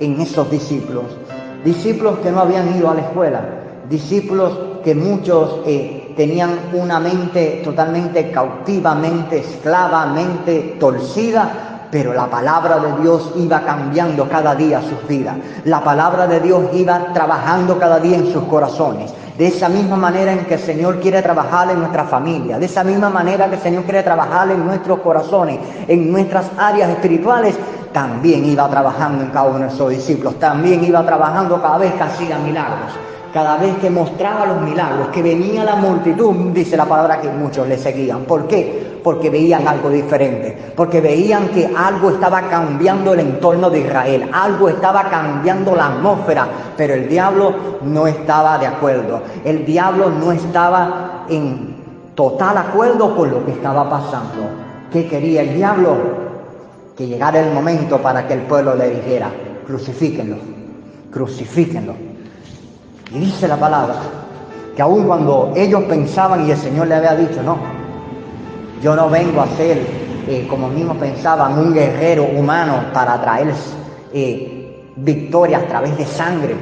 en 0.00 0.20
esos 0.20 0.50
discípulos. 0.50 1.04
Discípulos 1.64 2.18
que 2.18 2.30
no 2.30 2.40
habían 2.40 2.76
ido 2.76 2.90
a 2.90 2.94
la 2.94 3.00
escuela, 3.00 3.40
discípulos 3.88 4.58
que 4.84 4.94
muchos 4.94 5.60
eh, 5.66 6.12
tenían 6.14 6.58
una 6.74 7.00
mente 7.00 7.62
totalmente 7.64 8.30
cautivamente, 8.30 9.38
esclavamente 9.38 10.76
torcida, 10.78 11.73
pero 11.94 12.12
la 12.12 12.26
palabra 12.26 12.80
de 12.80 13.02
Dios 13.02 13.30
iba 13.36 13.60
cambiando 13.60 14.28
cada 14.28 14.56
día 14.56 14.82
sus 14.82 15.06
vidas. 15.06 15.36
La 15.64 15.80
palabra 15.84 16.26
de 16.26 16.40
Dios 16.40 16.64
iba 16.72 17.12
trabajando 17.14 17.78
cada 17.78 18.00
día 18.00 18.16
en 18.16 18.32
sus 18.32 18.42
corazones. 18.46 19.14
De 19.38 19.46
esa 19.46 19.68
misma 19.68 19.94
manera 19.94 20.32
en 20.32 20.44
que 20.44 20.54
el 20.54 20.60
Señor 20.60 20.98
quiere 20.98 21.22
trabajar 21.22 21.70
en 21.70 21.78
nuestra 21.78 22.02
familia, 22.02 22.58
de 22.58 22.66
esa 22.66 22.82
misma 22.82 23.10
manera 23.10 23.48
que 23.48 23.54
el 23.54 23.60
Señor 23.60 23.84
quiere 23.84 24.02
trabajar 24.02 24.50
en 24.50 24.66
nuestros 24.66 24.98
corazones, 24.98 25.60
en 25.86 26.10
nuestras 26.10 26.50
áreas 26.58 26.90
espirituales, 26.90 27.54
también 27.92 28.44
iba 28.44 28.68
trabajando 28.68 29.22
en 29.22 29.30
cada 29.30 29.50
uno 29.50 29.66
de 29.66 29.70
sus 29.70 29.90
discípulos, 29.90 30.36
también 30.40 30.82
iba 30.82 31.06
trabajando 31.06 31.62
cada 31.62 31.78
vez 31.78 31.92
que 31.92 32.02
hacía 32.02 32.38
milagros 32.38 32.90
cada 33.32 33.56
vez 33.56 33.76
que 33.78 33.90
mostraba 33.90 34.46
los 34.46 34.62
milagros, 34.62 35.08
que 35.08 35.20
venía 35.20 35.64
la 35.64 35.74
multitud, 35.74 36.32
dice 36.52 36.76
la 36.76 36.84
palabra 36.84 37.20
que 37.20 37.28
muchos 37.30 37.66
le 37.66 37.76
seguían. 37.76 38.20
¿Por 38.26 38.46
qué? 38.46 38.93
Porque 39.04 39.30
veían 39.30 39.68
algo 39.68 39.90
diferente, 39.90 40.72
porque 40.74 41.00
veían 41.00 41.48
que 41.48 41.70
algo 41.76 42.10
estaba 42.10 42.48
cambiando 42.48 43.14
el 43.14 43.20
entorno 43.20 43.70
de 43.70 43.80
Israel, 43.80 44.30
algo 44.32 44.68
estaba 44.68 45.10
cambiando 45.10 45.76
la 45.76 45.88
atmósfera, 45.88 46.48
pero 46.76 46.94
el 46.94 47.08
diablo 47.08 47.54
no 47.82 48.08
estaba 48.08 48.58
de 48.58 48.66
acuerdo, 48.66 49.22
el 49.44 49.64
diablo 49.64 50.10
no 50.10 50.32
estaba 50.32 51.26
en 51.28 51.76
total 52.16 52.56
acuerdo 52.58 53.14
con 53.14 53.30
lo 53.30 53.44
que 53.44 53.52
estaba 53.52 53.88
pasando. 53.88 54.48
¿Qué 54.90 55.06
quería 55.06 55.42
el 55.42 55.54
diablo? 55.54 55.96
Que 56.96 57.06
llegara 57.06 57.40
el 57.40 57.52
momento 57.52 57.98
para 57.98 58.26
que 58.26 58.34
el 58.34 58.40
pueblo 58.40 58.74
le 58.74 58.88
dijera, 58.88 59.30
crucifíquenlo, 59.66 60.36
crucifíquenlo 61.12 61.94
y 63.14 63.18
dice 63.20 63.46
la 63.46 63.56
palabra 63.56 63.94
que 64.74 64.82
aun 64.82 65.04
cuando 65.04 65.52
ellos 65.54 65.84
pensaban 65.84 66.46
y 66.46 66.50
el 66.50 66.56
Señor 66.56 66.88
le 66.88 66.96
había 66.96 67.14
dicho, 67.14 67.42
no, 67.44 67.56
yo 68.82 68.94
no 68.94 69.08
vengo 69.08 69.40
a 69.40 69.46
ser, 69.48 69.78
eh, 70.28 70.46
como 70.48 70.68
mismos 70.68 70.96
pensaban, 70.96 71.58
un 71.58 71.72
guerrero 71.72 72.24
humano 72.24 72.86
para 72.92 73.20
traer 73.20 73.52
eh, 74.12 74.84
victoria 74.96 75.58
a 75.58 75.66
través 75.66 75.96
de 75.96 76.04
sangre. 76.06 76.54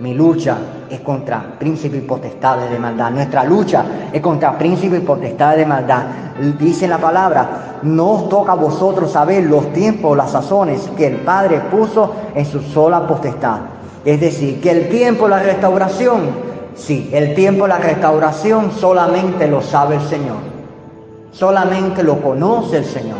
Mi 0.00 0.12
lucha 0.12 0.58
es 0.90 1.00
contra 1.00 1.56
príncipes 1.58 2.02
y 2.02 2.06
potestades 2.06 2.70
de 2.70 2.78
maldad. 2.78 3.10
Nuestra 3.10 3.44
lucha 3.44 3.84
es 4.12 4.20
contra 4.20 4.58
príncipes 4.58 5.02
y 5.02 5.04
potestades 5.04 5.58
de 5.58 5.66
maldad. 5.66 6.02
Dice 6.58 6.88
la 6.88 6.98
palabra, 6.98 7.78
no 7.82 8.10
os 8.10 8.28
toca 8.28 8.52
a 8.52 8.56
vosotros 8.56 9.12
saber 9.12 9.44
los 9.44 9.72
tiempos, 9.72 10.16
las 10.16 10.32
sazones 10.32 10.90
que 10.96 11.06
el 11.06 11.16
Padre 11.18 11.60
puso 11.70 12.12
en 12.34 12.44
su 12.44 12.60
sola 12.60 13.06
potestad. 13.06 13.60
Es 14.04 14.20
decir, 14.20 14.60
que 14.60 14.70
el 14.70 14.88
tiempo, 14.88 15.28
la 15.28 15.38
restauración, 15.38 16.22
sí, 16.74 17.08
el 17.12 17.34
tiempo, 17.34 17.66
la 17.66 17.78
restauración 17.78 18.72
solamente 18.72 19.46
lo 19.46 19.62
sabe 19.62 19.96
el 19.96 20.02
Señor. 20.02 20.53
Solamente 21.34 22.02
lo 22.04 22.22
conoce 22.22 22.78
el 22.78 22.84
Señor. 22.84 23.18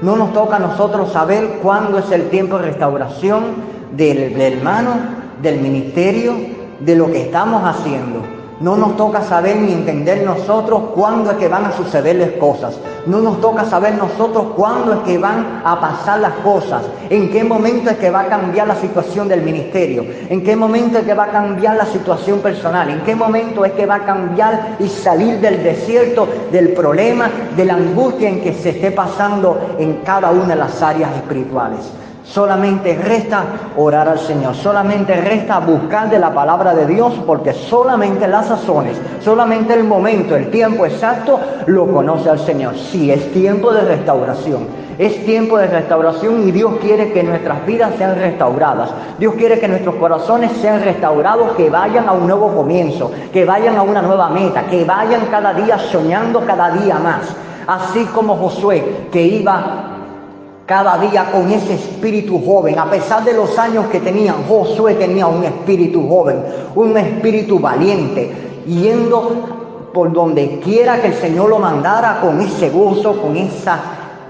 No 0.00 0.16
nos 0.16 0.32
toca 0.32 0.56
a 0.56 0.60
nosotros 0.60 1.12
saber 1.12 1.58
cuándo 1.62 1.98
es 1.98 2.10
el 2.10 2.30
tiempo 2.30 2.58
de 2.58 2.66
restauración 2.66 3.44
del, 3.92 4.32
del 4.32 4.54
hermano, 4.54 4.94
del 5.42 5.60
ministerio, 5.60 6.34
de 6.80 6.96
lo 6.96 7.06
que 7.06 7.22
estamos 7.22 7.62
haciendo. 7.62 8.39
No 8.60 8.76
nos 8.76 8.94
toca 8.98 9.22
saber 9.22 9.56
ni 9.56 9.72
entender 9.72 10.22
nosotros 10.22 10.90
cuándo 10.94 11.30
es 11.30 11.38
que 11.38 11.48
van 11.48 11.64
a 11.64 11.72
sucederles 11.72 12.32
cosas. 12.32 12.78
No 13.06 13.22
nos 13.22 13.40
toca 13.40 13.64
saber 13.64 13.94
nosotros 13.94 14.48
cuándo 14.54 14.92
es 14.92 14.98
que 15.00 15.16
van 15.16 15.62
a 15.64 15.80
pasar 15.80 16.20
las 16.20 16.34
cosas. 16.44 16.82
En 17.08 17.30
qué 17.30 17.42
momento 17.42 17.88
es 17.88 17.96
que 17.96 18.10
va 18.10 18.20
a 18.20 18.26
cambiar 18.26 18.68
la 18.68 18.76
situación 18.76 19.28
del 19.28 19.40
ministerio. 19.40 20.04
En 20.28 20.44
qué 20.44 20.56
momento 20.56 20.98
es 20.98 21.06
que 21.06 21.14
va 21.14 21.24
a 21.24 21.30
cambiar 21.30 21.76
la 21.76 21.86
situación 21.86 22.40
personal. 22.40 22.90
En 22.90 23.00
qué 23.00 23.14
momento 23.14 23.64
es 23.64 23.72
que 23.72 23.86
va 23.86 23.94
a 23.94 24.04
cambiar 24.04 24.76
y 24.78 24.88
salir 24.88 25.40
del 25.40 25.62
desierto, 25.62 26.28
del 26.52 26.74
problema, 26.74 27.30
de 27.56 27.64
la 27.64 27.74
angustia 27.74 28.28
en 28.28 28.42
que 28.42 28.52
se 28.52 28.70
esté 28.70 28.90
pasando 28.90 29.58
en 29.78 30.02
cada 30.04 30.32
una 30.32 30.48
de 30.48 30.56
las 30.56 30.82
áreas 30.82 31.16
espirituales. 31.16 31.80
Solamente 32.30 32.94
resta 32.94 33.42
orar 33.76 34.08
al 34.08 34.20
Señor, 34.20 34.54
solamente 34.54 35.16
resta 35.16 35.58
buscar 35.58 36.08
de 36.08 36.20
la 36.20 36.32
palabra 36.32 36.76
de 36.76 36.86
Dios, 36.86 37.12
porque 37.26 37.52
solamente 37.52 38.28
las 38.28 38.46
sazones, 38.46 38.96
solamente 39.18 39.74
el 39.74 39.82
momento, 39.82 40.36
el 40.36 40.48
tiempo 40.48 40.86
exacto, 40.86 41.40
lo 41.66 41.92
conoce 41.92 42.30
al 42.30 42.38
Señor. 42.38 42.76
Sí, 42.76 43.10
es 43.10 43.32
tiempo 43.32 43.72
de 43.72 43.80
restauración, 43.80 44.68
es 44.96 45.24
tiempo 45.26 45.58
de 45.58 45.66
restauración 45.66 46.46
y 46.46 46.52
Dios 46.52 46.74
quiere 46.80 47.12
que 47.12 47.24
nuestras 47.24 47.66
vidas 47.66 47.94
sean 47.98 48.14
restauradas. 48.14 48.90
Dios 49.18 49.34
quiere 49.34 49.58
que 49.58 49.66
nuestros 49.66 49.96
corazones 49.96 50.52
sean 50.60 50.84
restaurados, 50.84 51.56
que 51.56 51.68
vayan 51.68 52.08
a 52.08 52.12
un 52.12 52.28
nuevo 52.28 52.54
comienzo, 52.54 53.10
que 53.32 53.44
vayan 53.44 53.76
a 53.76 53.82
una 53.82 54.02
nueva 54.02 54.30
meta, 54.30 54.68
que 54.68 54.84
vayan 54.84 55.26
cada 55.32 55.52
día 55.52 55.80
soñando 55.80 56.46
cada 56.46 56.70
día 56.70 56.96
más. 57.00 57.34
Así 57.66 58.04
como 58.14 58.36
Josué, 58.36 59.08
que 59.10 59.20
iba 59.20 59.89
cada 60.70 60.98
día 60.98 61.32
con 61.32 61.50
ese 61.50 61.74
espíritu 61.74 62.40
joven. 62.46 62.78
A 62.78 62.88
pesar 62.88 63.24
de 63.24 63.32
los 63.32 63.58
años 63.58 63.86
que 63.86 63.98
tenía, 63.98 64.36
Josué 64.48 64.94
tenía 64.94 65.26
un 65.26 65.42
espíritu 65.42 66.08
joven, 66.08 66.44
un 66.76 66.96
espíritu 66.96 67.58
valiente, 67.58 68.30
yendo 68.68 69.88
por 69.92 70.12
donde 70.12 70.60
quiera 70.62 71.00
que 71.00 71.08
el 71.08 71.14
Señor 71.14 71.48
lo 71.48 71.58
mandara 71.58 72.20
con 72.20 72.40
ese 72.40 72.70
gozo, 72.70 73.20
con 73.20 73.36
esa 73.36 73.80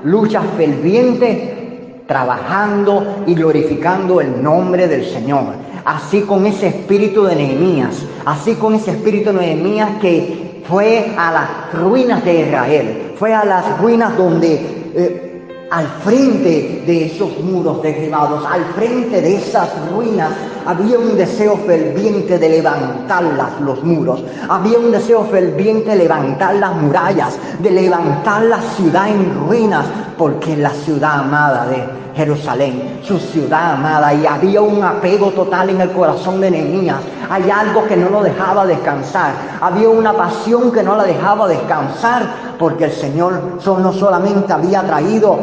lucha 0.05 0.41
ferviente, 0.57 2.05
trabajando 2.09 3.17
y 3.27 3.35
glorificando 3.35 4.23
el 4.23 4.43
nombre 4.43 4.89
del 4.89 5.05
Señor. 5.05 5.45
Así 5.85 6.23
con 6.23 6.47
ese 6.47 6.69
espíritu 6.69 7.25
de 7.25 7.37
Nehemías, 7.37 8.03
así 8.25 8.55
con 8.55 8.73
ese 8.73 8.93
espíritu 8.93 9.31
de 9.31 9.41
Nehemías 9.41 9.91
que 10.01 10.63
fue 10.67 11.13
a 11.19 11.33
las 11.33 11.83
ruinas 11.83 12.25
de 12.25 12.41
Israel, 12.41 13.13
fue 13.19 13.35
a 13.35 13.45
las 13.45 13.79
ruinas 13.79 14.17
donde... 14.17 14.55
Eh, 14.95 15.27
al 15.71 15.87
frente 16.03 16.83
de 16.85 17.07
esos 17.07 17.39
muros 17.41 17.81
derribados, 17.81 18.45
al 18.45 18.65
frente 18.75 19.21
de 19.21 19.37
esas 19.37 19.69
ruinas, 19.93 20.31
había 20.67 20.99
un 20.99 21.17
deseo 21.17 21.57
ferviente 21.59 22.39
de 22.39 22.49
levantar 22.49 23.23
los 23.61 23.83
muros, 23.85 24.23
había 24.49 24.79
un 24.79 24.91
deseo 24.91 25.25
ferviente 25.25 25.91
de 25.91 25.97
levantar 25.97 26.57
las 26.57 26.75
murallas, 26.75 27.39
de 27.61 27.71
levantar 27.71 28.43
la 28.43 28.61
ciudad 28.61 29.09
en 29.09 29.33
ruinas, 29.47 29.87
porque 30.19 30.57
la 30.57 30.71
ciudad 30.71 31.21
amada 31.21 31.67
de 31.67 32.00
Jerusalén, 32.21 33.01
su 33.03 33.19
ciudad 33.19 33.73
amada, 33.73 34.13
y 34.13 34.27
había 34.27 34.61
un 34.61 34.85
apego 34.85 35.31
total 35.31 35.71
en 35.71 35.81
el 35.81 35.91
corazón 35.93 36.39
de 36.39 36.51
Nehemías. 36.51 36.99
Hay 37.31 37.49
algo 37.51 37.87
que 37.87 37.97
no 37.97 38.11
lo 38.11 38.23
dejaba 38.23 38.67
descansar, 38.67 39.33
había 39.59 39.89
una 39.89 40.13
pasión 40.13 40.71
que 40.71 40.83
no 40.83 40.97
la 40.97 41.05
dejaba 41.05 41.49
descansar, 41.49 42.57
porque 42.59 42.85
el 42.85 42.93
Señor 42.93 43.59
no 43.65 43.93
solamente 43.95 44.53
había 44.53 44.83
traído 44.83 45.39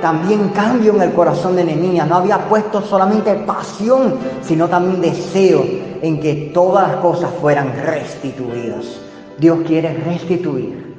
también 0.00 0.48
cambio 0.48 0.94
en 0.94 1.02
el 1.02 1.12
corazón 1.12 1.54
de 1.54 1.64
Nehemías, 1.64 2.08
no 2.08 2.16
había 2.16 2.38
puesto 2.48 2.80
solamente 2.80 3.34
pasión, 3.34 4.14
sino 4.40 4.68
también 4.68 5.02
deseo 5.02 5.62
en 6.00 6.18
que 6.18 6.50
todas 6.54 6.88
las 6.88 6.96
cosas 7.02 7.30
fueran 7.42 7.74
restituidas. 7.84 8.86
Dios 9.38 9.58
quiere 9.66 9.92
restituir, 9.92 10.96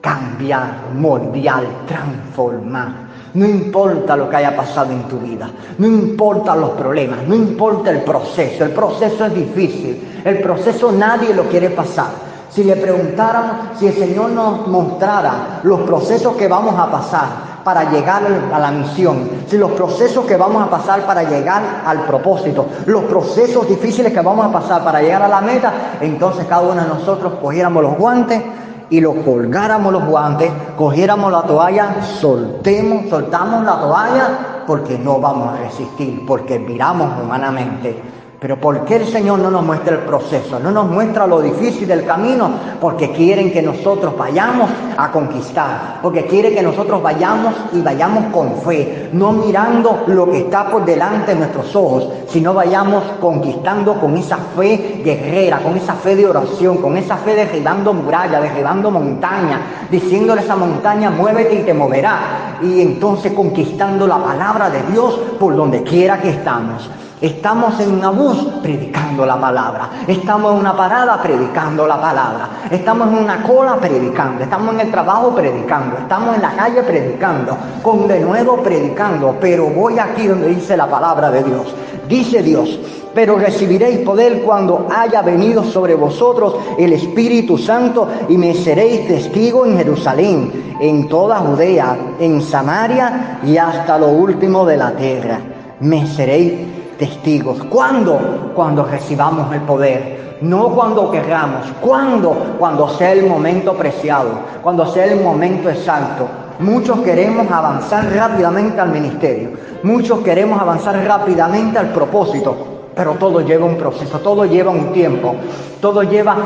cambiar, 0.00 0.90
moldear, 0.94 1.64
transformar. 1.88 3.07
No 3.34 3.46
importa 3.46 4.16
lo 4.16 4.28
que 4.28 4.36
haya 4.36 4.56
pasado 4.56 4.92
en 4.92 5.02
tu 5.04 5.18
vida, 5.18 5.50
no 5.78 5.86
importa 5.86 6.56
los 6.56 6.70
problemas, 6.70 7.26
no 7.26 7.34
importa 7.34 7.90
el 7.90 8.02
proceso. 8.02 8.64
El 8.64 8.70
proceso 8.70 9.26
es 9.26 9.34
difícil, 9.34 10.22
el 10.24 10.40
proceso 10.40 10.90
nadie 10.92 11.34
lo 11.34 11.44
quiere 11.44 11.70
pasar. 11.70 12.28
Si 12.50 12.64
le 12.64 12.76
preguntáramos, 12.76 13.78
si 13.78 13.86
el 13.86 13.94
Señor 13.94 14.30
nos 14.30 14.66
mostrara 14.66 15.60
los 15.62 15.80
procesos 15.80 16.34
que 16.36 16.48
vamos 16.48 16.74
a 16.78 16.90
pasar 16.90 17.48
para 17.62 17.90
llegar 17.90 18.22
a 18.52 18.58
la 18.58 18.70
misión, 18.70 19.28
si 19.46 19.58
los 19.58 19.72
procesos 19.72 20.24
que 20.24 20.36
vamos 20.36 20.62
a 20.62 20.70
pasar 20.70 21.02
para 21.02 21.24
llegar 21.24 21.82
al 21.84 22.04
propósito, 22.06 22.66
los 22.86 23.04
procesos 23.04 23.68
difíciles 23.68 24.12
que 24.12 24.20
vamos 24.22 24.46
a 24.46 24.50
pasar 24.50 24.82
para 24.82 25.02
llegar 25.02 25.22
a 25.22 25.28
la 25.28 25.42
meta, 25.42 25.72
entonces 26.00 26.46
cada 26.46 26.62
uno 26.62 26.82
de 26.82 26.88
nosotros 26.88 27.34
cogiéramos 27.42 27.82
los 27.82 27.98
guantes 27.98 28.42
y 28.90 29.00
los 29.00 29.14
colgáramos 29.16 29.92
los 29.92 30.04
guantes, 30.06 30.50
cogiéramos 30.76 31.30
la 31.30 31.42
toalla, 31.42 32.02
soltemos, 32.02 33.08
soltamos 33.08 33.64
la 33.64 33.80
toalla 33.80 34.38
porque 34.66 34.98
no 34.98 35.20
vamos 35.20 35.54
a 35.54 35.62
resistir, 35.62 36.24
porque 36.26 36.58
miramos 36.58 37.10
humanamente 37.22 38.00
pero 38.40 38.60
¿por 38.60 38.84
qué 38.84 38.96
el 38.96 39.06
Señor 39.06 39.40
no 39.40 39.50
nos 39.50 39.64
muestra 39.64 39.96
el 39.96 40.02
proceso? 40.02 40.60
No 40.60 40.70
nos 40.70 40.88
muestra 40.88 41.26
lo 41.26 41.40
difícil 41.40 41.88
del 41.88 42.04
camino 42.04 42.48
porque 42.80 43.10
quieren 43.10 43.50
que 43.50 43.60
nosotros 43.60 44.16
vayamos 44.16 44.70
a 44.96 45.10
conquistar, 45.10 45.98
porque 46.00 46.24
quiere 46.26 46.54
que 46.54 46.62
nosotros 46.62 47.02
vayamos 47.02 47.52
y 47.72 47.80
vayamos 47.80 48.32
con 48.32 48.60
fe, 48.62 49.08
no 49.12 49.32
mirando 49.32 50.04
lo 50.06 50.30
que 50.30 50.38
está 50.38 50.70
por 50.70 50.84
delante 50.84 51.32
de 51.32 51.40
nuestros 51.40 51.74
ojos, 51.74 52.08
sino 52.28 52.54
vayamos 52.54 53.02
conquistando 53.20 53.94
con 53.94 54.16
esa 54.16 54.36
fe 54.56 55.00
guerrera, 55.04 55.58
con 55.58 55.76
esa 55.76 55.94
fe 55.94 56.14
de 56.14 56.26
oración, 56.26 56.76
con 56.76 56.96
esa 56.96 57.16
fe 57.16 57.34
derribando 57.34 57.92
muralla, 57.92 58.40
derribando 58.40 58.88
montaña, 58.92 59.86
diciéndole 59.90 60.42
a 60.42 60.44
esa 60.44 60.54
montaña, 60.54 61.10
muévete 61.10 61.56
y 61.56 61.62
te 61.64 61.74
moverá. 61.74 62.58
Y 62.62 62.82
entonces 62.82 63.32
conquistando 63.32 64.06
la 64.06 64.18
palabra 64.18 64.70
de 64.70 64.82
Dios 64.92 65.18
por 65.40 65.56
donde 65.56 65.82
quiera 65.82 66.20
que 66.20 66.30
estamos. 66.30 66.88
Estamos 67.20 67.80
en 67.80 67.94
una 67.94 68.10
bus 68.10 68.46
predicando 68.62 69.26
la 69.26 69.40
palabra. 69.40 69.90
Estamos 70.06 70.52
en 70.52 70.60
una 70.60 70.76
parada 70.76 71.20
predicando 71.20 71.84
la 71.84 72.00
palabra. 72.00 72.48
Estamos 72.70 73.08
en 73.08 73.24
una 73.24 73.42
cola 73.42 73.76
predicando. 73.76 74.44
Estamos 74.44 74.74
en 74.74 74.80
el 74.80 74.90
trabajo 74.92 75.34
predicando. 75.34 75.96
Estamos 75.98 76.36
en 76.36 76.42
la 76.42 76.52
calle 76.52 76.82
predicando. 76.84 77.56
Con 77.82 78.06
de 78.06 78.20
nuevo 78.20 78.58
predicando. 78.58 79.36
Pero 79.40 79.66
voy 79.66 79.98
aquí 79.98 80.28
donde 80.28 80.50
dice 80.50 80.76
la 80.76 80.86
palabra 80.86 81.28
de 81.32 81.42
Dios. 81.42 81.74
Dice 82.08 82.40
Dios, 82.40 82.78
pero 83.12 83.36
recibiréis 83.36 83.98
poder 83.98 84.42
cuando 84.42 84.86
haya 84.88 85.20
venido 85.20 85.64
sobre 85.64 85.96
vosotros 85.96 86.54
el 86.78 86.92
Espíritu 86.92 87.58
Santo 87.58 88.08
y 88.28 88.38
me 88.38 88.54
seréis 88.54 89.08
testigo 89.08 89.66
en 89.66 89.76
Jerusalén, 89.76 90.76
en 90.80 91.08
toda 91.08 91.38
Judea, 91.38 91.98
en 92.20 92.40
Samaria 92.40 93.40
y 93.44 93.58
hasta 93.58 93.98
lo 93.98 94.08
último 94.08 94.64
de 94.64 94.76
la 94.76 94.92
tierra. 94.92 95.40
Me 95.80 96.06
seréis 96.06 96.77
testigos. 96.98 97.62
¿Cuándo? 97.64 98.52
Cuando 98.54 98.84
recibamos 98.84 99.52
el 99.54 99.60
poder. 99.62 100.38
No 100.40 100.68
cuando 100.68 101.10
queramos. 101.10 101.66
¿Cuándo? 101.80 102.56
Cuando 102.58 102.88
sea 102.90 103.12
el 103.12 103.26
momento 103.26 103.74
preciado. 103.74 104.30
Cuando 104.62 104.86
sea 104.86 105.06
el 105.06 105.20
momento 105.22 105.70
exacto. 105.70 106.26
Muchos 106.58 107.00
queremos 107.00 107.50
avanzar 107.50 108.12
rápidamente 108.12 108.80
al 108.80 108.90
ministerio. 108.90 109.50
Muchos 109.82 110.20
queremos 110.20 110.60
avanzar 110.60 110.96
rápidamente 111.06 111.78
al 111.78 111.88
propósito. 111.88 112.56
Pero 112.94 113.12
todo 113.12 113.40
lleva 113.40 113.64
un 113.64 113.76
proceso, 113.76 114.18
todo 114.18 114.44
lleva 114.44 114.70
un 114.70 114.92
tiempo. 114.92 115.36
Todo 115.80 116.02
lleva 116.02 116.36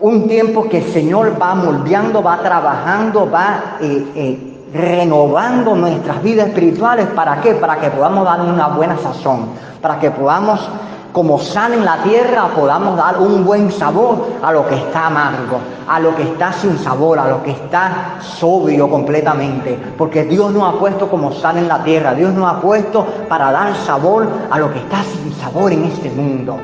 un 0.00 0.28
tiempo 0.28 0.68
que 0.68 0.78
el 0.78 0.92
Señor 0.92 1.40
va 1.40 1.54
moldeando, 1.54 2.22
va 2.22 2.38
trabajando, 2.38 3.28
va 3.30 3.76
eh, 3.80 4.06
eh, 4.14 4.53
renovando 4.74 5.76
nuestras 5.76 6.22
vidas 6.22 6.48
espirituales. 6.48 7.06
¿Para 7.14 7.40
qué? 7.40 7.54
Para 7.54 7.76
que 7.78 7.90
podamos 7.90 8.24
dar 8.24 8.40
una 8.40 8.68
buena 8.68 8.98
sazón, 8.98 9.50
para 9.80 9.98
que 9.98 10.10
podamos 10.10 10.68
como 11.14 11.38
sal 11.38 11.72
en 11.74 11.84
la 11.84 12.02
tierra, 12.02 12.48
podamos 12.48 12.96
dar 12.96 13.18
un 13.18 13.44
buen 13.44 13.70
sabor 13.70 14.32
a 14.42 14.50
lo 14.50 14.66
que 14.66 14.74
está 14.74 15.06
amargo, 15.06 15.60
a 15.86 16.00
lo 16.00 16.12
que 16.16 16.24
está 16.24 16.52
sin 16.52 16.76
sabor, 16.76 17.20
a 17.20 17.28
lo 17.28 17.40
que 17.40 17.52
está 17.52 18.16
sobrio 18.20 18.90
completamente. 18.90 19.78
Porque 19.96 20.24
Dios 20.24 20.52
nos 20.52 20.64
ha 20.74 20.76
puesto 20.76 21.08
como 21.08 21.30
sal 21.30 21.58
en 21.58 21.68
la 21.68 21.84
tierra, 21.84 22.14
Dios 22.14 22.34
nos 22.34 22.52
ha 22.52 22.60
puesto 22.60 23.06
para 23.28 23.52
dar 23.52 23.76
sabor 23.76 24.26
a 24.50 24.58
lo 24.58 24.72
que 24.72 24.80
está 24.80 25.04
sin 25.04 25.32
sabor 25.34 25.70
en 25.70 25.84
este 25.84 26.10
mundo, 26.10 26.58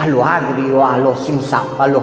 a 0.00 0.06
lo 0.06 0.24
agrio, 0.24 0.86
a 0.86 0.98
lo 0.98 1.16
sin 1.16 1.42
sabor, 1.42 1.74
a 1.80 1.86
lo, 1.88 2.02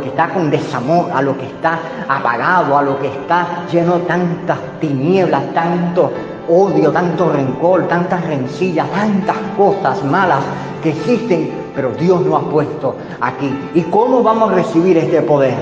que 0.00 0.08
está 0.08 0.28
con 0.28 0.50
desamor, 0.50 1.10
a 1.12 1.22
lo 1.22 1.36
que 1.36 1.46
está 1.46 1.78
apagado, 2.08 2.76
a 2.76 2.82
lo 2.82 2.98
que 2.98 3.08
está 3.08 3.64
lleno 3.70 3.98
de 3.98 4.06
tantas 4.06 4.58
tinieblas, 4.80 5.52
tanto 5.54 6.12
odio, 6.48 6.92
tanto 6.92 7.32
rencor, 7.32 7.88
tantas 7.88 8.24
rencillas, 8.26 8.88
tantas 8.90 9.36
cosas 9.56 10.04
malas 10.04 10.40
que 10.82 10.90
existen, 10.90 11.50
pero 11.74 11.90
Dios 11.92 12.20
nos 12.22 12.42
ha 12.42 12.46
puesto 12.46 12.96
aquí. 13.20 13.70
¿Y 13.74 13.82
cómo 13.82 14.22
vamos 14.22 14.52
a 14.52 14.54
recibir 14.54 14.98
este 14.98 15.22
poder? 15.22 15.54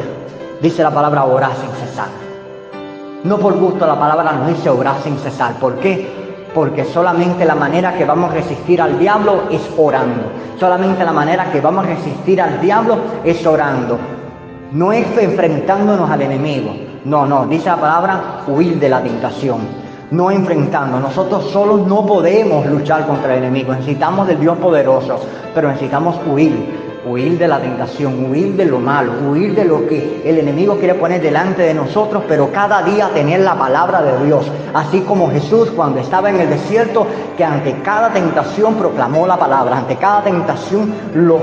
Dice 0.60 0.82
la 0.82 0.90
palabra 0.90 1.24
orar 1.24 1.52
sin 1.54 1.70
cesar. 1.70 2.08
No 3.24 3.38
por 3.38 3.54
gusto 3.54 3.86
la 3.86 3.98
palabra 3.98 4.32
nos 4.32 4.48
dice 4.48 4.68
orar 4.68 4.96
sin 5.02 5.16
cesar. 5.18 5.54
¿Por 5.54 5.76
qué? 5.76 6.21
Porque 6.54 6.84
solamente 6.84 7.44
la 7.44 7.54
manera 7.54 7.96
que 7.96 8.04
vamos 8.04 8.30
a 8.30 8.34
resistir 8.34 8.80
al 8.80 8.98
diablo 8.98 9.44
es 9.50 9.62
orando. 9.76 10.32
Solamente 10.58 11.04
la 11.04 11.12
manera 11.12 11.50
que 11.50 11.60
vamos 11.60 11.84
a 11.84 11.88
resistir 11.88 12.40
al 12.40 12.60
diablo 12.60 12.96
es 13.24 13.46
orando. 13.46 13.98
No 14.72 14.92
es 14.92 15.06
enfrentándonos 15.18 16.10
al 16.10 16.22
enemigo. 16.22 16.74
No, 17.04 17.26
no, 17.26 17.46
dice 17.46 17.68
la 17.68 17.76
palabra 17.76 18.20
huir 18.46 18.78
de 18.78 18.88
la 18.88 19.02
tentación 19.02 19.82
no 20.12 20.30
enfrentando. 20.30 21.00
Nosotros 21.00 21.50
solos 21.50 21.86
no 21.86 22.06
podemos 22.06 22.64
luchar 22.66 23.06
contra 23.06 23.34
el 23.34 23.44
enemigo. 23.44 23.72
Necesitamos 23.72 24.28
del 24.28 24.38
Dios 24.38 24.56
poderoso, 24.58 25.18
pero 25.54 25.68
necesitamos 25.68 26.16
huir. 26.30 26.81
Huir 27.04 27.36
de 27.36 27.48
la 27.48 27.60
tentación, 27.60 28.30
huir 28.30 28.54
de 28.54 28.64
lo 28.64 28.78
malo, 28.78 29.12
huir 29.28 29.56
de 29.56 29.64
lo 29.64 29.88
que 29.88 30.22
el 30.24 30.38
enemigo 30.38 30.76
quiere 30.76 30.94
poner 30.94 31.20
delante 31.20 31.62
de 31.62 31.74
nosotros, 31.74 32.22
pero 32.28 32.52
cada 32.52 32.82
día 32.82 33.10
tener 33.12 33.40
la 33.40 33.58
palabra 33.58 34.02
de 34.02 34.24
Dios. 34.24 34.46
Así 34.72 35.00
como 35.00 35.28
Jesús 35.30 35.70
cuando 35.72 35.98
estaba 35.98 36.30
en 36.30 36.40
el 36.40 36.48
desierto, 36.48 37.06
que 37.36 37.44
ante 37.44 37.72
cada 37.82 38.12
tentación 38.12 38.76
proclamó 38.76 39.26
la 39.26 39.36
palabra, 39.36 39.78
ante 39.78 39.96
cada 39.96 40.22
tentación 40.22 40.94
lo 41.14 41.40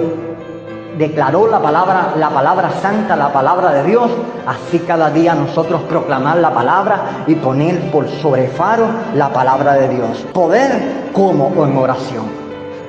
declaró 0.97 1.47
la 1.47 1.61
palabra, 1.61 2.13
la 2.17 2.29
palabra 2.29 2.71
santa, 2.81 3.15
la 3.15 3.31
palabra 3.31 3.71
de 3.71 3.83
Dios, 3.83 4.11
así 4.45 4.79
cada 4.79 5.09
día 5.09 5.33
nosotros 5.33 5.81
proclamar 5.83 6.37
la 6.37 6.53
palabra 6.53 7.23
y 7.25 7.35
poner 7.35 7.91
por 7.91 8.07
sobrefaro 8.07 8.85
la 9.15 9.29
palabra 9.29 9.73
de 9.73 9.89
Dios. 9.89 10.25
Poder 10.33 11.09
como 11.13 11.51
en 11.65 11.77
oración. 11.77 12.25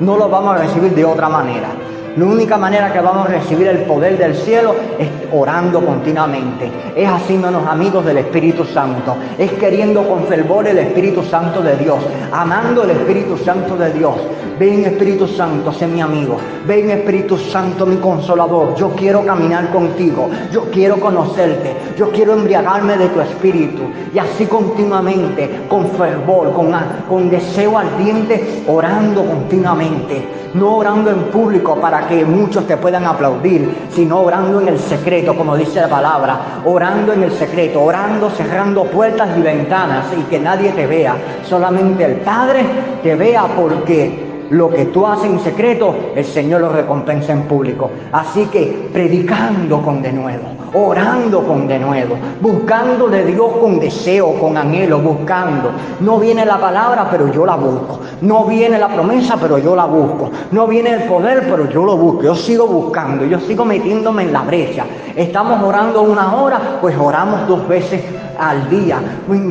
No 0.01 0.17
lo 0.17 0.29
vamos 0.29 0.57
a 0.57 0.59
recibir 0.59 0.95
de 0.95 1.05
otra 1.05 1.29
manera. 1.29 1.69
La 2.17 2.25
única 2.25 2.59
manera 2.59 2.93
que 2.93 2.99
vamos 2.99 3.29
a 3.29 3.31
recibir 3.31 3.69
el 3.69 3.85
poder 3.85 4.19
del 4.19 4.35
cielo 4.35 4.75
es 4.99 5.09
orando 5.33 5.81
continuamente, 5.85 6.69
es 6.97 7.09
haciéndonos 7.09 7.65
amigos 7.69 8.05
del 8.05 8.19
Espíritu 8.19 8.65
Santo, 8.65 9.17
es 9.39 9.53
queriendo 9.53 10.03
con 10.09 10.25
fervor 10.27 10.67
el 10.67 10.79
Espíritu 10.79 11.23
Santo 11.23 11.63
de 11.63 11.77
Dios, 11.77 12.01
amando 12.33 12.83
el 12.83 12.91
Espíritu 12.91 13.37
Santo 13.37 13.77
de 13.77 13.93
Dios. 13.93 14.17
Ven 14.61 14.85
Espíritu 14.85 15.27
Santo, 15.27 15.73
sé 15.73 15.87
mi 15.87 16.03
amigo. 16.03 16.37
Ven 16.67 16.91
Espíritu 16.91 17.39
Santo, 17.39 17.87
mi 17.87 17.97
consolador. 17.97 18.75
Yo 18.75 18.91
quiero 18.91 19.25
caminar 19.25 19.71
contigo. 19.71 20.29
Yo 20.53 20.65
quiero 20.71 21.01
conocerte. 21.01 21.75
Yo 21.97 22.11
quiero 22.11 22.35
embriagarme 22.35 22.99
de 22.99 23.09
tu 23.09 23.23
Espíritu. 23.23 23.85
Y 24.13 24.19
así 24.19 24.45
continuamente, 24.45 25.63
con 25.67 25.89
fervor, 25.93 26.53
con, 26.53 27.31
deseo 27.31 27.79
ardiente, 27.79 28.63
orando 28.69 29.25
continuamente. 29.25 30.29
No 30.53 30.77
orando 30.77 31.11
en 31.11 31.23
público 31.31 31.77
para 31.77 32.07
que 32.11 32.25
muchos 32.25 32.67
te 32.67 32.77
puedan 32.77 33.07
aplaudir, 33.07 33.87
sino 33.95 34.21
orando 34.21 34.61
en 34.61 34.69
el 34.69 34.79
secreto, 34.79 35.35
como 35.37 35.57
dice 35.57 35.81
la 35.81 35.89
palabra. 35.89 36.61
Orando 36.65 37.13
en 37.13 37.23
el 37.23 37.31
secreto, 37.33 37.81
orando, 37.83 38.29
cerrando 38.31 38.85
puertas 38.85 39.31
y 39.39 39.41
ventanas 39.41 40.07
y 40.19 40.23
que 40.25 40.41
nadie 40.41 40.73
te 40.73 40.87
vea. 40.87 41.17
Solamente 41.49 42.05
el 42.05 42.17
Padre 42.17 42.65
te 43.03 43.15
vea 43.15 43.45
porque 43.57 44.30
lo 44.51 44.69
que 44.69 44.87
tú 44.87 45.07
haces 45.07 45.31
en 45.31 45.41
secreto, 45.41 45.95
el 46.15 46.25
Señor 46.25 46.61
lo 46.61 46.69
recompensa 46.69 47.33
en 47.33 47.43
público. 47.43 47.91
Así 48.13 48.47
que 48.47 48.89
predicando 48.93 49.81
con 49.81 50.03
denuedo, 50.03 50.43
orando 50.75 51.43
con 51.47 51.69
denuedo, 51.69 52.17
buscando 52.41 53.09
de 53.09 53.25
Dios 53.27 53.53
con 53.61 53.79
deseo, 53.79 54.35
con 54.41 54.57
anhelo, 54.57 54.99
buscando. 54.99 55.71
No 56.01 56.19
viene 56.19 56.45
la 56.45 56.59
palabra, 56.59 57.09
pero 57.11 57.33
yo 57.33 57.47
la 57.47 57.57
busco. 57.57 58.01
No 58.23 58.45
viene 58.45 58.79
la 58.79 58.89
promesa, 58.89 59.37
pero 59.41 59.59
yo 59.59 59.75
la 59.77 59.87
busco. 59.87 60.31
No 60.51 60.67
viene 60.67 60.91
el 60.91 61.03
poder, 61.05 61.47
pero 61.49 61.71
yo 61.71 61.85
lo 61.85 61.97
busco. 61.97 62.23
Yo 62.23 62.35
sigo 62.35 62.67
buscando, 62.67 63.25
yo 63.25 63.39
sigo 63.41 63.65
metiéndome 63.65 64.25
en 64.25 64.33
la 64.33 64.43
brecha. 64.43 64.85
Estamos 65.15 65.63
orando 65.63 66.03
una 66.03 66.35
hora, 66.35 66.79
pues 66.81 66.97
oramos 66.99 67.47
dos 67.47 67.67
veces 67.69 68.03
al 68.41 68.69
día. 68.71 68.99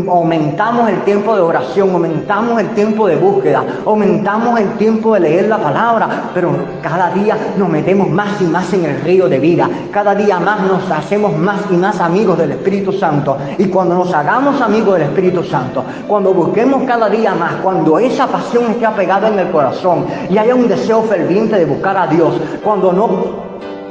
Aumentamos 0.10 0.90
el 0.90 1.02
tiempo 1.04 1.36
de 1.36 1.42
oración, 1.42 1.92
aumentamos 1.92 2.60
el 2.60 2.70
tiempo 2.70 3.08
de 3.08 3.16
búsqueda, 3.16 3.64
aumentamos 3.86 4.60
el 4.60 4.70
tiempo 4.74 4.89
de 4.90 5.20
leer 5.20 5.48
la 5.48 5.58
palabra, 5.58 6.32
pero 6.34 6.52
cada 6.82 7.12
día 7.12 7.38
nos 7.58 7.70
metemos 7.70 8.10
más 8.10 8.42
y 8.42 8.46
más 8.46 8.74
en 8.74 8.86
el 8.86 9.02
río 9.02 9.30
de 9.30 9.40
vida. 9.40 9.70
Cada 9.92 10.16
día 10.16 10.40
más 10.40 10.62
nos 10.62 10.90
hacemos 10.90 11.38
más 11.38 11.62
y 11.70 11.76
más 11.76 12.00
amigos 12.02 12.38
del 12.38 12.52
Espíritu 12.52 12.92
Santo. 12.92 13.38
Y 13.58 13.66
cuando 13.66 13.96
nos 13.96 14.14
hagamos 14.14 14.60
amigos 14.62 14.96
del 14.96 15.04
Espíritu 15.04 15.44
Santo, 15.44 15.84
cuando 16.08 16.34
busquemos 16.34 16.84
cada 16.84 17.08
día 17.08 17.36
más, 17.36 17.56
cuando 17.62 18.00
esa 18.00 18.28
pasión 18.28 18.72
esté 18.72 18.86
apegada 18.86 19.28
en 19.28 19.40
el 19.40 19.52
corazón 19.52 20.06
y 20.30 20.38
haya 20.38 20.56
un 20.56 20.68
deseo 20.68 21.04
ferviente 21.04 21.58
de 21.58 21.66
buscar 21.66 21.96
a 21.98 22.08
Dios, 22.08 22.34
cuando 22.64 22.92
no 22.92 23.49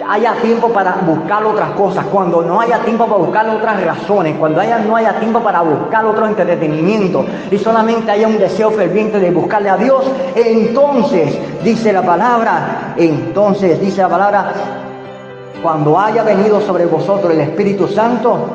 haya 0.09 0.35
tiempo 0.41 0.69
para 0.69 0.97
buscar 1.07 1.45
otras 1.45 1.71
cosas, 1.73 2.07
cuando 2.07 2.43
no 2.43 2.61
haya 2.61 2.79
tiempo 2.79 3.07
para 3.07 3.19
buscar 3.19 3.49
otras 3.49 3.85
razones, 3.85 4.37
cuando 4.39 4.61
haya, 4.61 4.79
no 4.79 4.97
haya 4.97 5.21
tiempo 5.21 5.41
para 5.41 5.61
buscar 5.61 6.07
otro 6.07 6.27
entretenimiento 6.27 7.27
y 7.51 7.59
solamente 7.59 8.11
haya 8.11 8.27
un 8.27 8.39
deseo 8.39 8.71
ferviente 8.71 9.21
de 9.21 9.31
buscarle 9.31 9.69
a 9.69 9.77
Dios, 9.77 10.05
entonces 10.35 11.39
dice 11.63 11.93
la 11.93 12.03
palabra, 12.03 12.95
entonces 12.97 13.79
dice 13.81 14.01
la 14.01 14.09
palabra, 14.09 14.53
cuando 15.63 15.99
haya 15.99 16.23
venido 16.23 16.61
sobre 16.63 16.87
vosotros 16.87 17.33
el 17.35 17.41
Espíritu 17.41 17.87
Santo 17.87 18.47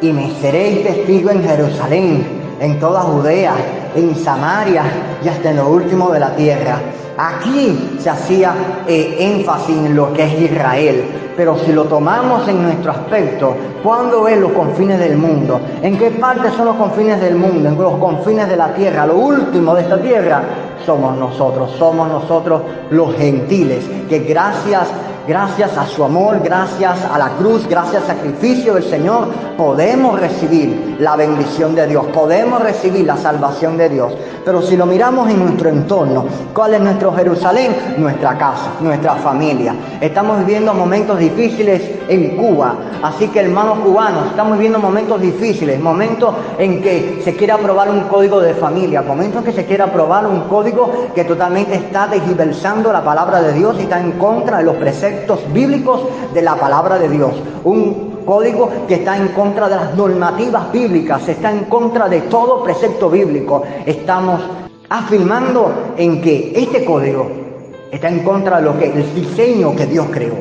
y 0.00 0.12
me 0.12 0.30
seréis 0.40 0.82
testigo 0.82 1.30
en 1.30 1.44
Jerusalén, 1.44 2.35
en 2.60 2.78
toda 2.80 3.02
Judea, 3.02 3.54
en 3.94 4.14
Samaria 4.14 4.82
y 5.24 5.28
hasta 5.28 5.50
en 5.50 5.56
lo 5.56 5.68
último 5.68 6.10
de 6.10 6.20
la 6.20 6.34
tierra. 6.34 6.78
Aquí 7.18 7.96
se 7.98 8.10
hacía 8.10 8.54
eh, 8.86 9.16
énfasis 9.18 9.76
en 9.76 9.96
lo 9.96 10.12
que 10.12 10.24
es 10.24 10.50
Israel, 10.50 11.04
pero 11.34 11.58
si 11.58 11.72
lo 11.72 11.84
tomamos 11.84 12.46
en 12.46 12.62
nuestro 12.62 12.92
aspecto, 12.92 13.56
¿cuándo 13.82 14.28
es 14.28 14.38
los 14.38 14.52
confines 14.52 14.98
del 14.98 15.16
mundo? 15.16 15.60
¿En 15.80 15.96
qué 15.96 16.10
parte 16.10 16.50
son 16.50 16.66
los 16.66 16.76
confines 16.76 17.20
del 17.20 17.36
mundo? 17.36 17.70
En 17.70 17.78
los 17.78 17.94
confines 17.94 18.48
de 18.48 18.56
la 18.56 18.74
tierra, 18.74 19.06
lo 19.06 19.16
último 19.16 19.74
de 19.74 19.82
esta 19.82 19.98
tierra 19.98 20.42
somos 20.84 21.16
nosotros, 21.16 21.72
somos 21.78 22.08
nosotros 22.08 22.62
los 22.90 23.14
gentiles, 23.16 23.84
que 24.08 24.20
gracias 24.20 24.88
gracias 25.26 25.76
a 25.76 25.86
su 25.86 26.04
amor, 26.04 26.40
gracias 26.42 27.04
a 27.04 27.18
la 27.18 27.30
cruz, 27.30 27.66
gracias 27.68 28.02
al 28.02 28.16
sacrificio 28.16 28.74
del 28.74 28.84
Señor, 28.84 29.28
podemos 29.56 30.18
recibir 30.20 30.96
la 31.00 31.16
bendición 31.16 31.74
de 31.74 31.86
Dios, 31.86 32.06
podemos 32.06 32.62
recibir 32.62 33.04
la 33.04 33.16
salvación 33.16 33.76
de 33.76 33.88
Dios. 33.88 34.12
Pero 34.44 34.62
si 34.62 34.76
lo 34.76 34.86
miramos 34.86 35.28
en 35.28 35.44
nuestro 35.44 35.68
entorno, 35.68 36.26
¿cuál 36.54 36.74
es 36.74 36.80
nuestro 36.80 37.12
Jerusalén? 37.12 37.96
Nuestra 37.98 38.38
casa, 38.38 38.70
nuestra 38.80 39.16
familia. 39.16 39.74
Estamos 40.00 40.38
viviendo 40.38 40.72
momentos 40.72 41.18
difíciles 41.18 41.82
en 42.08 42.36
Cuba, 42.36 42.76
así 43.02 43.26
que 43.28 43.40
hermanos 43.40 43.78
cubanos, 43.80 44.26
estamos 44.28 44.52
viviendo 44.52 44.78
momentos 44.78 45.20
difíciles, 45.20 45.80
momentos 45.80 46.34
en 46.58 46.80
que 46.80 47.20
se 47.24 47.34
quiere 47.34 47.52
aprobar 47.52 47.90
un 47.90 48.02
código 48.02 48.40
de 48.40 48.54
familia, 48.54 49.02
momentos 49.02 49.40
en 49.40 49.46
que 49.46 49.52
se 49.52 49.66
quiere 49.66 49.82
aprobar 49.82 50.26
un 50.26 50.42
código 50.42 51.08
que 51.14 51.24
totalmente 51.24 51.74
está 51.74 52.06
desgiversando 52.06 52.92
la 52.92 53.02
palabra 53.02 53.42
de 53.42 53.52
Dios 53.52 53.76
y 53.80 53.82
está 53.82 54.00
en 54.00 54.12
contra 54.12 54.58
de 54.58 54.64
los 54.64 54.76
preceptos 54.76 55.15
bíblicos 55.52 56.02
de 56.34 56.42
la 56.42 56.56
palabra 56.56 56.98
de 56.98 57.08
Dios. 57.08 57.32
Un 57.64 58.22
código 58.24 58.70
que 58.88 58.96
está 58.96 59.16
en 59.16 59.28
contra 59.28 59.68
de 59.68 59.76
las 59.76 59.94
normativas 59.94 60.72
bíblicas, 60.72 61.28
está 61.28 61.50
en 61.50 61.64
contra 61.64 62.08
de 62.08 62.22
todo 62.22 62.62
precepto 62.62 63.08
bíblico. 63.08 63.62
Estamos 63.84 64.40
afirmando 64.88 65.94
en 65.96 66.20
que 66.20 66.52
este 66.54 66.84
código 66.84 67.46
Está 67.90 68.08
en 68.08 68.24
contra 68.24 68.56
de 68.58 68.62
lo 68.64 68.78
que 68.78 68.92
el 68.92 69.14
diseño 69.14 69.74
que 69.76 69.86
Dios 69.86 70.06
creó. 70.12 70.34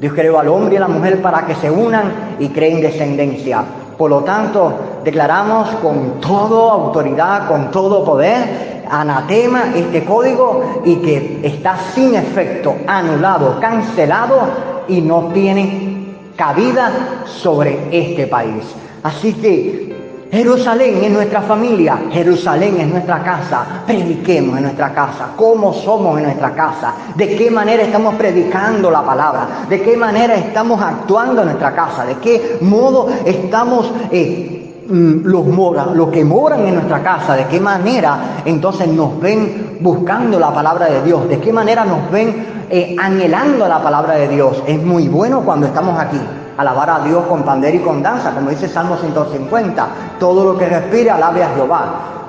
Dios 0.00 0.12
creó 0.14 0.38
al 0.38 0.48
hombre 0.48 0.74
y 0.74 0.76
a 0.78 0.80
la 0.80 0.88
mujer 0.88 1.20
para 1.20 1.46
que 1.46 1.54
se 1.54 1.70
unan 1.70 2.36
y 2.38 2.48
creen 2.48 2.80
descendencia. 2.80 3.64
Por 3.98 4.10
lo 4.10 4.20
tanto, 4.24 4.72
declaramos 5.04 5.68
con 5.82 6.20
toda 6.20 6.72
autoridad, 6.72 7.48
con 7.48 7.70
todo 7.70 8.04
poder, 8.04 8.77
anatema 8.90 9.72
este 9.74 10.04
código 10.04 10.82
y 10.84 10.96
que 10.96 11.40
está 11.42 11.76
sin 11.94 12.14
efecto, 12.14 12.76
anulado, 12.86 13.58
cancelado 13.60 14.40
y 14.88 15.00
no 15.00 15.30
tiene 15.34 16.06
cabida 16.36 17.24
sobre 17.24 17.88
este 17.90 18.26
país. 18.26 18.64
Así 19.02 19.32
que 19.34 19.88
Jerusalén 20.30 21.02
es 21.02 21.10
nuestra 21.10 21.40
familia, 21.40 21.98
Jerusalén 22.12 22.78
es 22.78 22.88
nuestra 22.88 23.22
casa. 23.22 23.64
Prediquemos 23.86 24.58
en 24.58 24.64
nuestra 24.64 24.92
casa, 24.92 25.30
cómo 25.36 25.72
somos 25.72 26.18
en 26.18 26.24
nuestra 26.24 26.52
casa, 26.52 26.92
de 27.14 27.34
qué 27.34 27.50
manera 27.50 27.82
estamos 27.82 28.14
predicando 28.16 28.90
la 28.90 29.02
palabra, 29.02 29.48
de 29.68 29.80
qué 29.80 29.96
manera 29.96 30.34
estamos 30.34 30.82
actuando 30.82 31.40
en 31.40 31.48
nuestra 31.48 31.74
casa, 31.74 32.04
de 32.04 32.16
qué 32.16 32.58
modo 32.60 33.08
estamos 33.24 33.90
eh, 34.10 34.57
los, 34.88 35.46
mora, 35.46 35.86
los 35.86 36.08
que 36.08 36.24
moran 36.24 36.66
en 36.66 36.74
nuestra 36.74 37.02
casa, 37.02 37.34
de 37.34 37.46
qué 37.46 37.60
manera 37.60 38.42
entonces 38.44 38.88
nos 38.88 39.20
ven 39.20 39.78
buscando 39.80 40.38
la 40.38 40.52
palabra 40.52 40.86
de 40.86 41.02
Dios, 41.02 41.28
de 41.28 41.38
qué 41.38 41.52
manera 41.52 41.84
nos 41.84 42.10
ven 42.10 42.66
eh, 42.70 42.96
anhelando 42.98 43.68
la 43.68 43.82
palabra 43.82 44.14
de 44.14 44.28
Dios. 44.28 44.62
Es 44.66 44.82
muy 44.82 45.08
bueno 45.08 45.40
cuando 45.40 45.66
estamos 45.66 45.98
aquí 45.98 46.20
alabar 46.56 46.90
a 46.90 47.00
Dios 47.00 47.24
con 47.26 47.42
pandero 47.44 47.76
y 47.76 47.80
con 47.80 48.02
danza, 48.02 48.32
como 48.32 48.50
dice 48.50 48.68
Salmo 48.68 48.96
150. 48.96 49.88
Todo 50.18 50.52
lo 50.52 50.58
que 50.58 50.68
respire, 50.68 51.10
alabe 51.10 51.44
a 51.44 51.54
Jehová. 51.54 51.84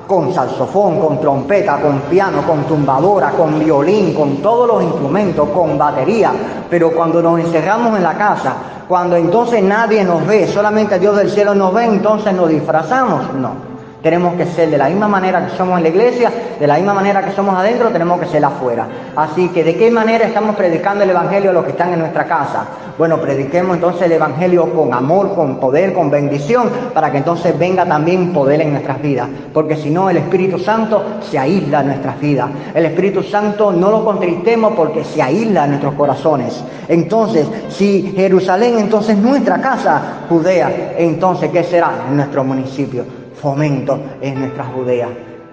Con 0.09 0.33
saxofón, 0.33 0.99
con 0.99 1.21
trompeta, 1.21 1.79
con 1.79 1.99
piano, 2.09 2.41
con 2.41 2.63
tumbadora, 2.63 3.29
con 3.29 3.59
violín, 3.59 4.15
con 4.15 4.37
todos 4.37 4.67
los 4.67 4.83
instrumentos, 4.83 5.49
con 5.49 5.77
batería. 5.77 6.31
Pero 6.67 6.91
cuando 6.91 7.21
nos 7.21 7.39
encerramos 7.39 7.95
en 7.95 8.01
la 8.01 8.17
casa, 8.17 8.55
cuando 8.87 9.15
entonces 9.15 9.61
nadie 9.61 10.03
nos 10.03 10.25
ve, 10.25 10.47
solamente 10.47 10.97
Dios 10.97 11.15
del 11.15 11.29
cielo 11.29 11.53
nos 11.53 11.71
ve, 11.75 11.85
entonces 11.85 12.33
nos 12.33 12.49
disfrazamos. 12.49 13.31
No. 13.35 13.68
Tenemos 14.01 14.35
que 14.35 14.45
ser 14.45 14.69
de 14.69 14.77
la 14.77 14.87
misma 14.87 15.09
manera 15.09 15.45
que 15.45 15.57
somos 15.57 15.75
en 15.77 15.83
la 15.83 15.89
iglesia, 15.89 16.31
de 16.57 16.65
la 16.65 16.75
misma 16.75 16.93
manera 16.93 17.21
que 17.21 17.31
somos 17.31 17.53
adentro, 17.53 17.89
tenemos 17.89 18.17
que 18.19 18.27
ser 18.27 18.45
afuera. 18.45 18.87
Así 19.13 19.49
que, 19.49 19.61
¿de 19.61 19.75
qué 19.75 19.91
manera 19.91 20.25
estamos 20.25 20.55
predicando 20.55 21.03
el 21.03 21.09
Evangelio 21.09 21.49
a 21.49 21.53
los 21.53 21.65
que 21.65 21.71
están 21.71 21.91
en 21.91 21.99
nuestra 21.99 22.23
casa? 22.23 22.65
Bueno, 22.97 23.19
prediquemos 23.19 23.75
entonces 23.75 24.03
el 24.03 24.13
Evangelio 24.13 24.73
con 24.73 24.93
amor, 24.93 25.35
con 25.35 25.59
poder, 25.59 25.91
con 25.91 26.09
bendición, 26.09 26.69
para 26.93 27.11
que 27.11 27.17
entonces 27.17 27.57
venga 27.59 27.85
también 27.85 28.31
poder 28.31 28.61
en 28.61 28.71
nuestras 28.71 29.01
vidas. 29.01 29.27
Porque 29.53 29.75
si 29.75 29.89
no, 29.89 30.09
el 30.09 30.15
Espíritu 30.15 30.59
Santo 30.59 31.19
se 31.21 31.37
aísla 31.37 31.81
en 31.81 31.87
nuestras 31.87 32.17
vidas. 32.21 32.49
El 32.73 32.85
Espíritu 32.85 33.21
Santo 33.21 33.73
no 33.73 33.91
lo 33.91 34.05
contristemos 34.05 34.73
porque 34.77 35.03
se 35.03 35.21
aísla 35.21 35.65
en 35.65 35.71
nuestros 35.71 35.95
corazones. 35.95 36.63
Entonces, 36.87 37.47
si 37.67 38.13
Jerusalén 38.15 38.79
entonces 38.79 39.17
nuestra 39.17 39.59
casa, 39.59 40.19
Judea, 40.29 40.93
entonces, 40.97 41.51
¿qué 41.51 41.65
será? 41.65 42.05
En 42.07 42.15
nuestro 42.15 42.45
municipio 42.45 43.18
fomento 43.41 43.99
en 44.21 44.39
nuestra 44.39 44.65
Judea. 44.65 45.07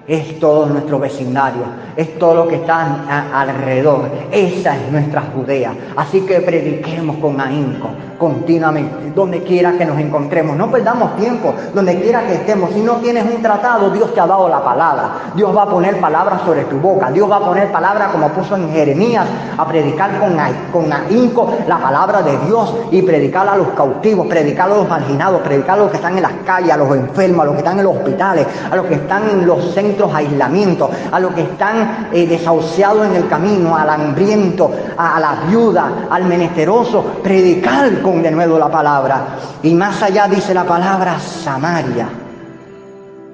Es 0.07 0.39
todo 0.39 0.66
nuestro 0.66 1.01
vecindario, 1.01 1.64
es 1.97 2.16
todo 2.16 2.34
lo 2.34 2.49
que 2.49 2.57
está 2.57 3.28
alrededor. 3.32 4.09
Esa 4.30 4.76
es 4.76 4.93
nuestra 4.93 5.22
Judea. 5.34 5.74
Así 5.97 6.20
que 6.20 6.41
prediquemos 6.41 7.16
con 7.16 7.41
ahínco, 7.41 7.89
continuamente, 8.19 9.12
donde 9.14 9.43
quiera 9.43 9.73
que 9.73 9.85
nos 9.85 9.99
encontremos. 9.99 10.57
No 10.57 10.71
perdamos 10.71 11.17
tiempo, 11.17 11.55
donde 11.75 12.01
quiera 12.01 12.27
que 12.27 12.35
estemos. 12.35 12.71
Si 12.73 12.81
no 12.81 12.95
tienes 12.95 13.25
un 13.25 13.43
tratado, 13.43 13.91
Dios 13.91 14.12
te 14.14 14.21
ha 14.21 14.27
dado 14.27 14.49
la 14.49 14.62
palabra. 14.62 15.11
Dios 15.35 15.57
va 15.57 15.62
a 15.62 15.69
poner 15.69 16.01
palabras 16.01 16.43
sobre 16.43 16.64
tu 16.64 16.79
boca. 16.79 17.11
Dios 17.11 17.31
va 17.31 17.37
a 17.37 17.41
poner 17.41 17.71
palabras 17.71 18.11
como 18.12 18.29
puso 18.29 18.57
en 18.57 18.71
Jeremías, 18.73 19.27
a 19.57 19.67
predicar 19.67 20.19
con, 20.19 20.37
con 20.73 20.93
ahínco 20.93 21.53
la 21.67 21.79
palabra 21.79 22.23
de 22.23 22.37
Dios 22.47 22.75
y 22.91 23.03
predicar 23.03 23.49
a 23.49 23.57
los 23.57 23.69
cautivos, 23.69 24.27
predicar 24.27 24.71
a 24.71 24.77
los 24.77 24.89
marginados, 24.89 25.41
predicar 25.43 25.79
a 25.79 25.83
los 25.83 25.91
que 25.91 25.97
están 25.97 26.17
en 26.17 26.23
las 26.23 26.33
calles, 26.45 26.73
a 26.73 26.77
los 26.77 26.95
enfermos, 26.97 27.41
a 27.41 27.45
los 27.47 27.55
que 27.55 27.61
están 27.61 27.79
en 27.79 27.85
los 27.85 27.97
hospitales, 27.97 28.47
a 28.71 28.77
los 28.77 28.87
que 28.87 28.95
están 28.95 29.29
en 29.29 29.47
los 29.47 29.75
centros 29.75 30.12
de 30.12 30.19
aislamiento, 30.19 30.91
a 31.11 31.21
los 31.21 31.33
que 31.35 31.43
están 31.43 32.09
eh, 32.12 32.27
desahuciados 32.27 33.07
en 33.07 33.17
el 33.17 33.29
camino, 33.29 33.77
al 33.77 33.89
hambriento, 33.89 34.71
a, 34.97 35.17
a 35.17 35.21
la 35.21 35.37
viuda, 35.49 36.07
al 36.11 36.25
menesteroso. 36.25 37.05
Predicar 37.23 38.01
de 38.07 38.31
nuevo 38.31 38.57
la 38.59 38.69
palabra. 38.69 39.21
Y 39.65 39.75
más 39.75 40.01
allá 40.01 40.29
dice 40.29 40.55
la 40.55 40.65
palabra 40.65 41.19
Samaria. 41.19 42.09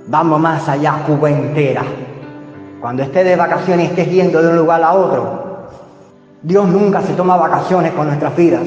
Vamos 0.07 0.41
más 0.41 0.67
allá, 0.67 0.95
Cuba 1.07 1.31
entera. 1.31 1.83
Cuando 2.81 3.03
estés 3.03 3.25
de 3.25 3.37
vacaciones 3.37 3.91
estés 3.91 4.11
yendo 4.11 4.43
de 4.43 4.49
un 4.49 4.57
lugar 4.57 4.83
a 4.83 4.95
otro, 4.95 5.69
Dios 6.41 6.67
nunca 6.69 7.03
se 7.03 7.13
toma 7.13 7.37
vacaciones 7.37 7.93
con 7.93 8.07
nuestras 8.07 8.35
vidas. 8.35 8.63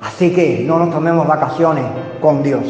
Así 0.00 0.32
que 0.32 0.64
no 0.66 0.78
nos 0.78 0.90
tomemos 0.90 1.26
vacaciones 1.26 1.84
con 2.22 2.42
Dios. 2.42 2.64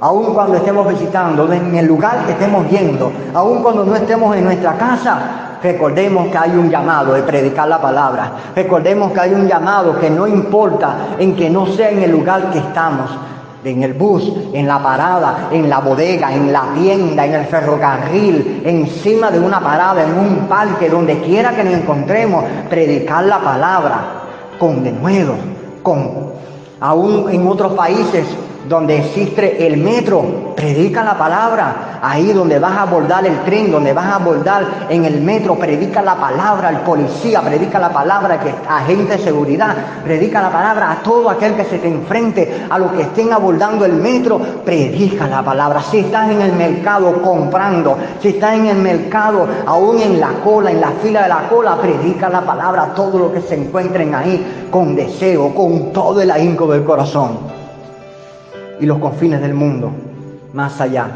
Aun 0.00 0.34
cuando 0.34 0.56
estemos 0.56 0.88
visitando, 0.88 1.50
en 1.52 1.76
el 1.76 1.86
lugar 1.86 2.26
que 2.26 2.32
estemos 2.32 2.68
yendo, 2.68 3.12
aun 3.32 3.62
cuando 3.62 3.84
no 3.84 3.94
estemos 3.94 4.36
en 4.36 4.44
nuestra 4.44 4.76
casa, 4.76 5.53
Recordemos 5.64 6.28
que 6.28 6.36
hay 6.36 6.50
un 6.50 6.68
llamado 6.68 7.14
de 7.14 7.22
predicar 7.22 7.66
la 7.66 7.80
palabra. 7.80 8.32
Recordemos 8.54 9.12
que 9.12 9.20
hay 9.20 9.32
un 9.32 9.48
llamado 9.48 9.98
que 9.98 10.10
no 10.10 10.26
importa 10.26 11.16
en 11.18 11.34
que 11.34 11.48
no 11.48 11.66
sea 11.66 11.88
en 11.88 12.02
el 12.02 12.10
lugar 12.10 12.50
que 12.50 12.58
estamos, 12.58 13.10
en 13.64 13.82
el 13.82 13.94
bus, 13.94 14.30
en 14.52 14.68
la 14.68 14.82
parada, 14.82 15.48
en 15.50 15.70
la 15.70 15.78
bodega, 15.78 16.34
en 16.34 16.52
la 16.52 16.66
tienda, 16.74 17.24
en 17.24 17.32
el 17.32 17.46
ferrocarril, 17.46 18.60
encima 18.62 19.30
de 19.30 19.40
una 19.40 19.58
parada, 19.58 20.04
en 20.04 20.18
un 20.18 20.36
parque, 20.46 20.90
donde 20.90 21.20
quiera 21.20 21.56
que 21.56 21.64
nos 21.64 21.72
encontremos, 21.72 22.44
predicar 22.68 23.24
la 23.24 23.38
palabra 23.38 24.04
con 24.58 24.84
denuedo, 24.84 25.34
con 25.82 26.34
aún 26.78 27.30
en 27.30 27.48
otros 27.48 27.72
países 27.72 28.26
donde 28.68 28.98
existe 28.98 29.66
el 29.66 29.76
metro, 29.76 30.54
predica 30.54 31.04
la 31.04 31.16
palabra. 31.16 32.00
Ahí 32.02 32.32
donde 32.32 32.58
vas 32.58 32.72
a 32.72 32.82
abordar 32.82 33.26
el 33.26 33.40
tren, 33.44 33.70
donde 33.70 33.92
vas 33.92 34.06
a 34.06 34.16
abordar 34.16 34.64
en 34.88 35.04
el 35.04 35.20
metro, 35.20 35.56
predica 35.56 36.02
la 36.02 36.16
palabra 36.16 36.68
al 36.68 36.80
policía, 36.80 37.40
predica 37.40 37.78
la 37.78 37.92
palabra 37.92 38.40
que 38.40 38.52
agente 38.68 39.16
de 39.16 39.24
seguridad, 39.24 39.74
predica 40.04 40.42
la 40.42 40.50
palabra 40.50 40.92
a 40.92 40.96
todo 40.96 41.30
aquel 41.30 41.54
que 41.54 41.64
se 41.64 41.78
te 41.78 41.88
enfrente, 41.88 42.66
a 42.68 42.78
los 42.78 42.92
que 42.92 43.02
estén 43.02 43.32
abordando 43.32 43.84
el 43.84 43.94
metro, 43.94 44.38
predica 44.64 45.26
la 45.26 45.42
palabra. 45.42 45.82
Si 45.82 45.98
estás 45.98 46.30
en 46.30 46.40
el 46.40 46.52
mercado 46.52 47.22
comprando, 47.22 47.96
si 48.20 48.28
estás 48.28 48.54
en 48.54 48.66
el 48.66 48.78
mercado 48.78 49.46
aún 49.66 50.00
en 50.00 50.20
la 50.20 50.32
cola, 50.42 50.70
en 50.70 50.80
la 50.80 50.90
fila 51.02 51.22
de 51.22 51.28
la 51.28 51.48
cola, 51.48 51.76
predica 51.76 52.28
la 52.28 52.42
palabra 52.42 52.82
a 52.84 52.94
todos 52.94 53.14
los 53.14 53.32
que 53.32 53.40
se 53.40 53.54
encuentren 53.54 54.14
ahí 54.14 54.68
con 54.70 54.94
deseo, 54.94 55.54
con 55.54 55.92
todo 55.92 56.20
el 56.20 56.30
ahínco 56.30 56.66
del 56.66 56.84
corazón 56.84 57.63
y 58.84 58.86
los 58.86 58.98
confines 58.98 59.40
del 59.40 59.54
mundo, 59.54 59.90
más 60.52 60.78
allá. 60.78 61.06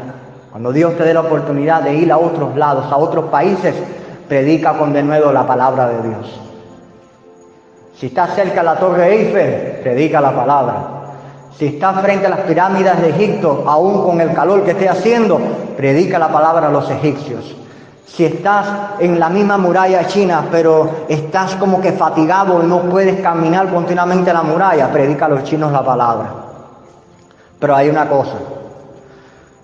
Cuando 0.51 0.71
Dios 0.73 0.97
te 0.97 1.03
dé 1.03 1.13
la 1.13 1.21
oportunidad 1.21 1.83
de 1.83 1.93
ir 1.93 2.11
a 2.11 2.17
otros 2.17 2.55
lados, 2.55 2.91
a 2.91 2.97
otros 2.97 3.25
países, 3.25 3.75
predica 4.27 4.73
con 4.73 4.91
de 4.91 5.03
nuevo 5.03 5.31
la 5.31 5.45
palabra 5.45 5.87
de 5.87 6.09
Dios. 6.09 6.41
Si 7.95 8.07
estás 8.07 8.33
cerca 8.33 8.61
de 8.61 8.63
la 8.63 8.75
Torre 8.75 9.13
Eiffel, 9.13 9.81
predica 9.83 10.19
la 10.19 10.35
palabra. 10.35 10.87
Si 11.59 11.67
estás 11.67 12.01
frente 12.01 12.25
a 12.25 12.29
las 12.29 12.39
pirámides 12.39 12.99
de 13.01 13.09
Egipto, 13.09 13.63
aún 13.67 14.03
con 14.03 14.19
el 14.19 14.33
calor 14.33 14.63
que 14.63 14.71
esté 14.71 14.89
haciendo, 14.89 15.39
predica 15.77 16.17
la 16.17 16.29
palabra 16.29 16.69
a 16.69 16.71
los 16.71 16.89
egipcios. 16.89 17.55
Si 18.07 18.25
estás 18.25 18.65
en 18.99 19.19
la 19.19 19.29
misma 19.29 19.59
muralla 19.59 20.07
china, 20.07 20.45
pero 20.49 21.05
estás 21.07 21.55
como 21.57 21.79
que 21.79 21.91
fatigado 21.91 22.63
y 22.63 22.65
no 22.65 22.79
puedes 22.81 23.21
caminar 23.21 23.69
continuamente 23.69 24.33
la 24.33 24.41
muralla, 24.41 24.91
predica 24.91 25.27
a 25.27 25.29
los 25.29 25.43
chinos 25.43 25.71
la 25.71 25.85
palabra. 25.85 26.48
Pero 27.59 27.75
hay 27.75 27.89
una 27.89 28.07
cosa, 28.07 28.35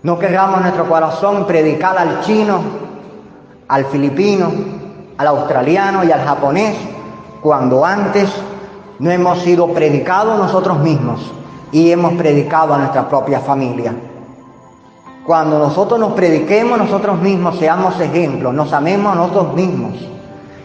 no 0.03 0.19
queramos 0.19 0.61
nuestro 0.61 0.87
corazón 0.87 1.47
predicar 1.47 1.97
al 1.97 2.21
chino, 2.21 2.59
al 3.67 3.85
filipino, 3.85 4.51
al 5.17 5.27
australiano 5.27 6.03
y 6.03 6.11
al 6.11 6.23
japonés, 6.23 6.75
cuando 7.41 7.85
antes 7.85 8.29
no 8.99 9.09
hemos 9.09 9.39
sido 9.39 9.67
predicados 9.69 10.37
nosotros 10.37 10.79
mismos 10.79 11.21
y 11.71 11.91
hemos 11.91 12.13
predicado 12.13 12.73
a 12.73 12.77
nuestra 12.77 13.07
propia 13.09 13.39
familia. 13.39 13.95
Cuando 15.25 15.57
nosotros 15.57 15.99
nos 15.99 16.13
prediquemos 16.13 16.77
nosotros 16.77 17.19
mismos, 17.19 17.57
seamos 17.57 17.99
ejemplos, 17.99 18.53
nos 18.53 18.71
amemos 18.73 19.13
a 19.13 19.15
nosotros 19.15 19.55
mismos 19.55 19.93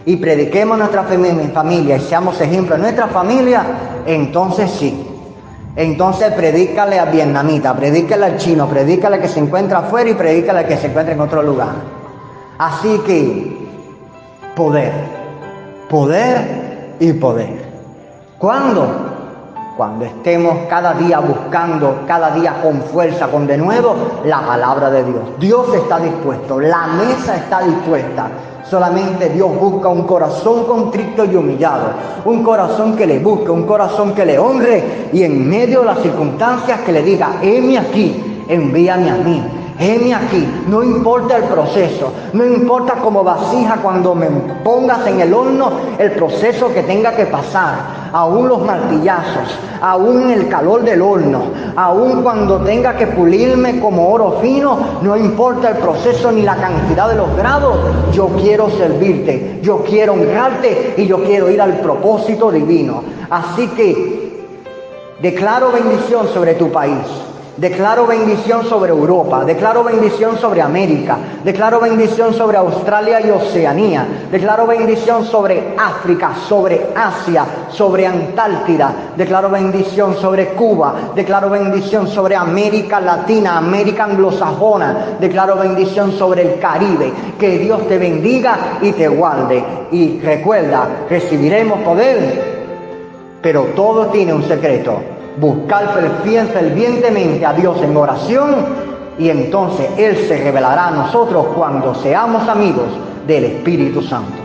y 0.05 0.17
prediquemos 0.17 0.75
a 0.75 0.77
nuestra 0.77 1.03
familia 1.03 1.97
y 1.97 1.99
seamos 2.01 2.39
ejemplos 2.39 2.77
a 2.77 2.81
nuestra 2.81 3.07
familia, 3.07 3.65
entonces 4.05 4.69
sí, 4.69 5.10
entonces 5.75 6.33
predícale 6.33 6.99
a 6.99 7.05
vietnamita, 7.05 7.73
predícale 7.73 8.25
al 8.25 8.37
chino, 8.37 8.67
predícale 8.67 9.19
que 9.19 9.27
se 9.27 9.39
encuentra 9.39 9.79
afuera 9.79 10.09
y 10.09 10.13
predícale 10.13 10.65
que 10.65 10.77
se 10.77 10.87
encuentra 10.87 11.13
en 11.13 11.21
otro 11.21 11.41
lugar. 11.41 11.75
Así 12.57 12.99
que 13.05 13.57
poder, 14.55 14.91
poder 15.89 16.95
y 16.99 17.13
poder. 17.13 17.71
¿Cuándo? 18.37 18.87
Cuando 19.77 20.05
estemos 20.05 20.67
cada 20.69 20.93
día 20.93 21.19
buscando, 21.19 22.03
cada 22.05 22.31
día 22.31 22.61
con 22.61 22.81
fuerza, 22.81 23.27
con 23.27 23.47
de 23.47 23.57
nuevo, 23.57 23.95
la 24.25 24.45
palabra 24.45 24.89
de 24.91 25.03
Dios. 25.05 25.23
Dios 25.39 25.73
está 25.73 25.99
dispuesto, 25.99 26.59
la 26.59 26.87
mesa 26.87 27.37
está 27.37 27.61
dispuesta. 27.61 28.27
Solamente 28.69 29.29
Dios 29.29 29.49
busca 29.59 29.89
un 29.89 30.03
corazón 30.03 30.65
contrito 30.65 31.25
y 31.25 31.35
humillado, 31.35 31.93
un 32.25 32.43
corazón 32.43 32.95
que 32.95 33.07
le 33.07 33.19
busque, 33.19 33.49
un 33.49 33.63
corazón 33.63 34.13
que 34.13 34.25
le 34.25 34.37
honre 34.37 35.09
y 35.11 35.23
en 35.23 35.47
medio 35.47 35.79
de 35.79 35.85
las 35.87 35.99
circunstancias 36.01 36.81
que 36.81 36.91
le 36.91 37.01
diga, 37.01 37.39
heme 37.41 37.77
aquí, 37.77 38.43
envíame 38.47 39.09
a 39.09 39.15
mí. 39.15 39.43
Heme 39.81 40.13
aquí, 40.13 40.47
no 40.67 40.83
importa 40.83 41.37
el 41.37 41.45
proceso, 41.45 42.13
no 42.33 42.45
importa 42.45 42.97
como 42.97 43.23
vasija 43.23 43.77
cuando 43.77 44.13
me 44.13 44.27
pongas 44.63 45.07
en 45.07 45.21
el 45.21 45.33
horno 45.33 45.71
el 45.97 46.11
proceso 46.11 46.71
que 46.71 46.83
tenga 46.83 47.15
que 47.15 47.25
pasar, 47.25 48.11
aún 48.13 48.47
los 48.47 48.63
martillazos, 48.63 49.57
aún 49.81 50.29
el 50.29 50.47
calor 50.49 50.83
del 50.83 51.01
horno, 51.01 51.45
aún 51.75 52.21
cuando 52.21 52.59
tenga 52.59 52.95
que 52.95 53.07
pulirme 53.07 53.79
como 53.79 54.07
oro 54.07 54.37
fino, 54.39 54.77
no 55.01 55.17
importa 55.17 55.69
el 55.69 55.77
proceso 55.77 56.31
ni 56.31 56.43
la 56.43 56.57
cantidad 56.57 57.09
de 57.09 57.15
los 57.15 57.35
grados, 57.35 57.79
yo 58.13 58.27
quiero 58.39 58.69
servirte, 58.69 59.61
yo 59.63 59.83
quiero 59.83 60.13
honrarte 60.13 60.93
y 60.95 61.07
yo 61.07 61.23
quiero 61.23 61.49
ir 61.49 61.59
al 61.59 61.79
propósito 61.79 62.51
divino. 62.51 63.01
Así 63.31 63.67
que 63.69 64.45
declaro 65.23 65.71
bendición 65.71 66.27
sobre 66.27 66.53
tu 66.53 66.71
país. 66.71 67.30
Declaro 67.57 68.07
bendición 68.07 68.63
sobre 68.63 68.91
Europa, 68.91 69.43
declaro 69.43 69.83
bendición 69.83 70.37
sobre 70.37 70.61
América, 70.61 71.17
declaro 71.43 71.81
bendición 71.81 72.33
sobre 72.33 72.57
Australia 72.57 73.19
y 73.19 73.29
Oceanía, 73.29 74.07
declaro 74.31 74.65
bendición 74.65 75.25
sobre 75.25 75.75
África, 75.77 76.31
sobre 76.47 76.87
Asia, 76.95 77.45
sobre 77.69 78.07
Antártida, 78.07 78.93
declaro 79.17 79.49
bendición 79.49 80.15
sobre 80.15 80.53
Cuba, 80.53 81.11
declaro 81.13 81.49
bendición 81.49 82.07
sobre 82.07 82.37
América 82.37 83.01
Latina, 83.01 83.57
América 83.57 84.05
anglosajona, 84.05 85.17
declaro 85.19 85.57
bendición 85.57 86.13
sobre 86.13 86.53
el 86.53 86.59
Caribe. 86.59 87.11
Que 87.37 87.59
Dios 87.59 87.85
te 87.85 87.97
bendiga 87.97 88.79
y 88.81 88.93
te 88.93 89.09
guarde. 89.09 89.61
Y 89.91 90.21
recuerda, 90.21 90.87
recibiremos 91.09 91.81
poder, 91.81 93.39
pero 93.41 93.63
todo 93.75 94.05
tiene 94.05 94.33
un 94.33 94.47
secreto 94.47 95.20
buscar 95.41 95.95
fervientemente 96.53 97.43
a 97.43 97.53
Dios 97.53 97.81
en 97.81 97.97
oración 97.97 98.55
y 99.17 99.29
entonces 99.29 99.89
Él 99.97 100.15
se 100.27 100.37
revelará 100.37 100.89
a 100.89 100.91
nosotros 100.91 101.47
cuando 101.55 101.95
seamos 101.95 102.47
amigos 102.47 102.85
del 103.25 103.45
Espíritu 103.45 104.03
Santo. 104.03 104.37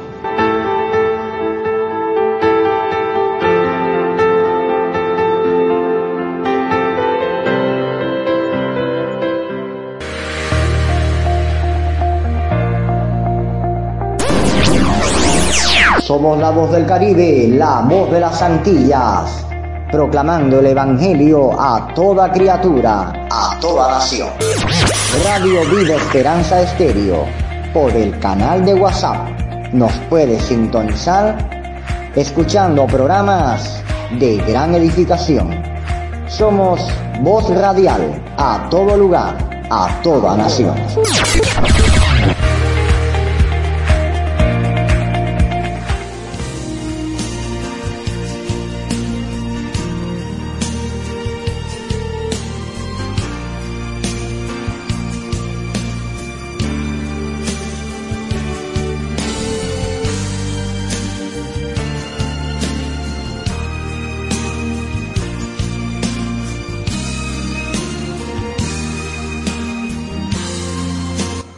Somos 16.00 16.38
la 16.38 16.50
voz 16.50 16.72
del 16.72 16.86
Caribe, 16.86 17.48
la 17.48 17.80
voz 17.80 18.10
de 18.10 18.20
las 18.20 18.40
Antillas 18.40 19.46
proclamando 19.90 20.60
el 20.60 20.66
Evangelio 20.66 21.58
a 21.58 21.88
toda 21.94 22.30
criatura, 22.32 23.26
a 23.30 23.56
toda 23.60 23.90
nación. 23.90 24.28
Radio 25.24 25.60
Vida 25.70 25.96
Esperanza 25.96 26.62
Estéreo, 26.62 27.24
por 27.72 27.90
el 27.92 28.18
canal 28.18 28.64
de 28.64 28.74
WhatsApp. 28.74 29.28
Nos 29.72 29.92
puede 30.08 30.40
sintonizar 30.40 31.36
escuchando 32.14 32.86
programas 32.86 33.82
de 34.18 34.36
gran 34.38 34.74
edificación. 34.74 35.50
Somos 36.28 36.80
voz 37.20 37.48
radial 37.50 38.22
a 38.36 38.66
todo 38.70 38.96
lugar, 38.96 39.36
a 39.70 39.88
toda 40.02 40.36
nación. 40.36 40.74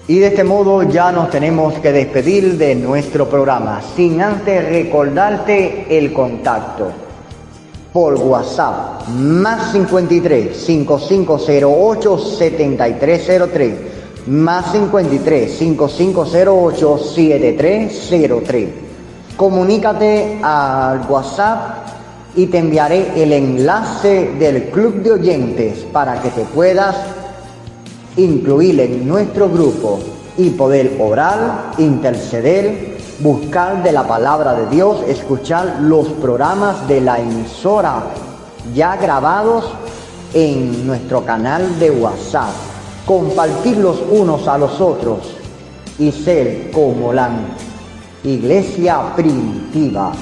Y 0.08 0.20
de 0.20 0.28
este 0.28 0.42
modo 0.42 0.84
ya 0.84 1.12
nos 1.12 1.28
tenemos 1.28 1.74
que 1.80 1.92
despedir 1.92 2.56
de 2.56 2.74
nuestro 2.74 3.28
programa, 3.28 3.82
sin 3.94 4.22
antes 4.22 4.66
recordarte 4.66 5.86
el 5.98 6.14
contacto. 6.14 6.90
Por 7.92 8.14
WhatsApp, 8.14 9.06
más 9.08 9.72
53 9.72 10.56
5508 10.56 12.18
7303, 12.18 13.74
más 14.28 14.72
53 14.72 15.52
5508 15.52 16.98
7303. 16.98 18.68
Comunícate 19.36 20.38
al 20.42 21.02
WhatsApp 21.06 21.86
y 22.34 22.46
te 22.46 22.56
enviaré 22.56 23.22
el 23.22 23.30
enlace 23.34 24.30
del 24.38 24.70
club 24.70 25.02
de 25.02 25.12
oyentes 25.12 25.80
para 25.92 26.22
que 26.22 26.30
te 26.30 26.44
puedas 26.44 26.96
incluir 28.16 28.80
en 28.80 29.06
nuestro 29.06 29.48
grupo 29.48 30.00
y 30.36 30.50
poder 30.50 30.96
orar, 31.00 31.72
interceder, 31.78 32.98
buscar 33.20 33.82
de 33.82 33.92
la 33.92 34.06
palabra 34.06 34.54
de 34.54 34.66
Dios, 34.68 35.02
escuchar 35.08 35.78
los 35.80 36.08
programas 36.08 36.86
de 36.86 37.00
la 37.00 37.18
emisora 37.18 38.04
ya 38.74 38.96
grabados 38.96 39.64
en 40.34 40.86
nuestro 40.86 41.24
canal 41.24 41.78
de 41.78 41.90
WhatsApp, 41.90 42.50
compartirlos 43.06 43.98
unos 44.10 44.46
a 44.46 44.58
los 44.58 44.80
otros 44.80 45.18
y 45.98 46.12
ser 46.12 46.70
como 46.70 47.12
la 47.12 47.30
iglesia 48.22 49.14
primitiva 49.16 50.12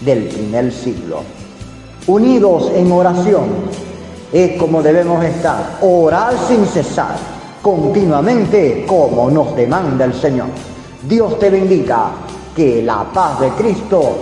del 0.00 0.28
primer 0.28 0.72
siglo. 0.72 1.22
Unidos 2.06 2.70
en 2.74 2.90
oración 2.92 3.44
es 4.32 4.58
como 4.58 4.82
debemos 4.82 5.24
estar, 5.24 5.78
orar 5.80 6.34
sin 6.46 6.66
cesar 6.66 7.16
continuamente 7.62 8.84
como 8.86 9.30
nos 9.30 9.54
demanda 9.56 10.04
el 10.04 10.14
Señor. 10.14 10.48
Dios 11.08 11.38
te 11.38 11.50
bendiga, 11.50 12.10
que 12.54 12.82
la 12.82 13.04
paz 13.12 13.38
de 13.40 13.50
Cristo 13.50 14.16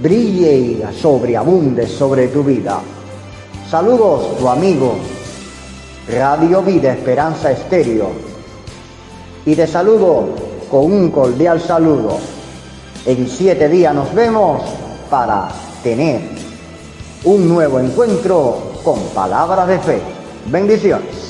brille 0.00 0.56
y 0.56 0.82
sobreabunde 1.00 1.86
sobre 1.86 2.28
tu 2.28 2.44
vida. 2.44 2.78
Saludos, 3.68 4.38
tu 4.38 4.48
amigo 4.48 4.94
Radio 6.08 6.62
Vida 6.62 6.92
Esperanza 6.92 7.50
Estéreo. 7.50 8.10
Y 9.44 9.56
te 9.56 9.66
saludo 9.66 10.26
con 10.70 10.92
un 10.92 11.10
cordial 11.10 11.60
saludo. 11.60 12.18
En 13.04 13.28
siete 13.28 13.68
días 13.68 13.92
nos 13.94 14.14
vemos 14.14 14.62
para 15.10 15.48
tener 15.82 16.20
un 17.24 17.48
nuevo 17.48 17.80
encuentro 17.80 18.71
con 18.82 19.00
palabras 19.14 19.68
de 19.68 19.78
fe. 19.78 20.00
Bendiciones. 20.46 21.21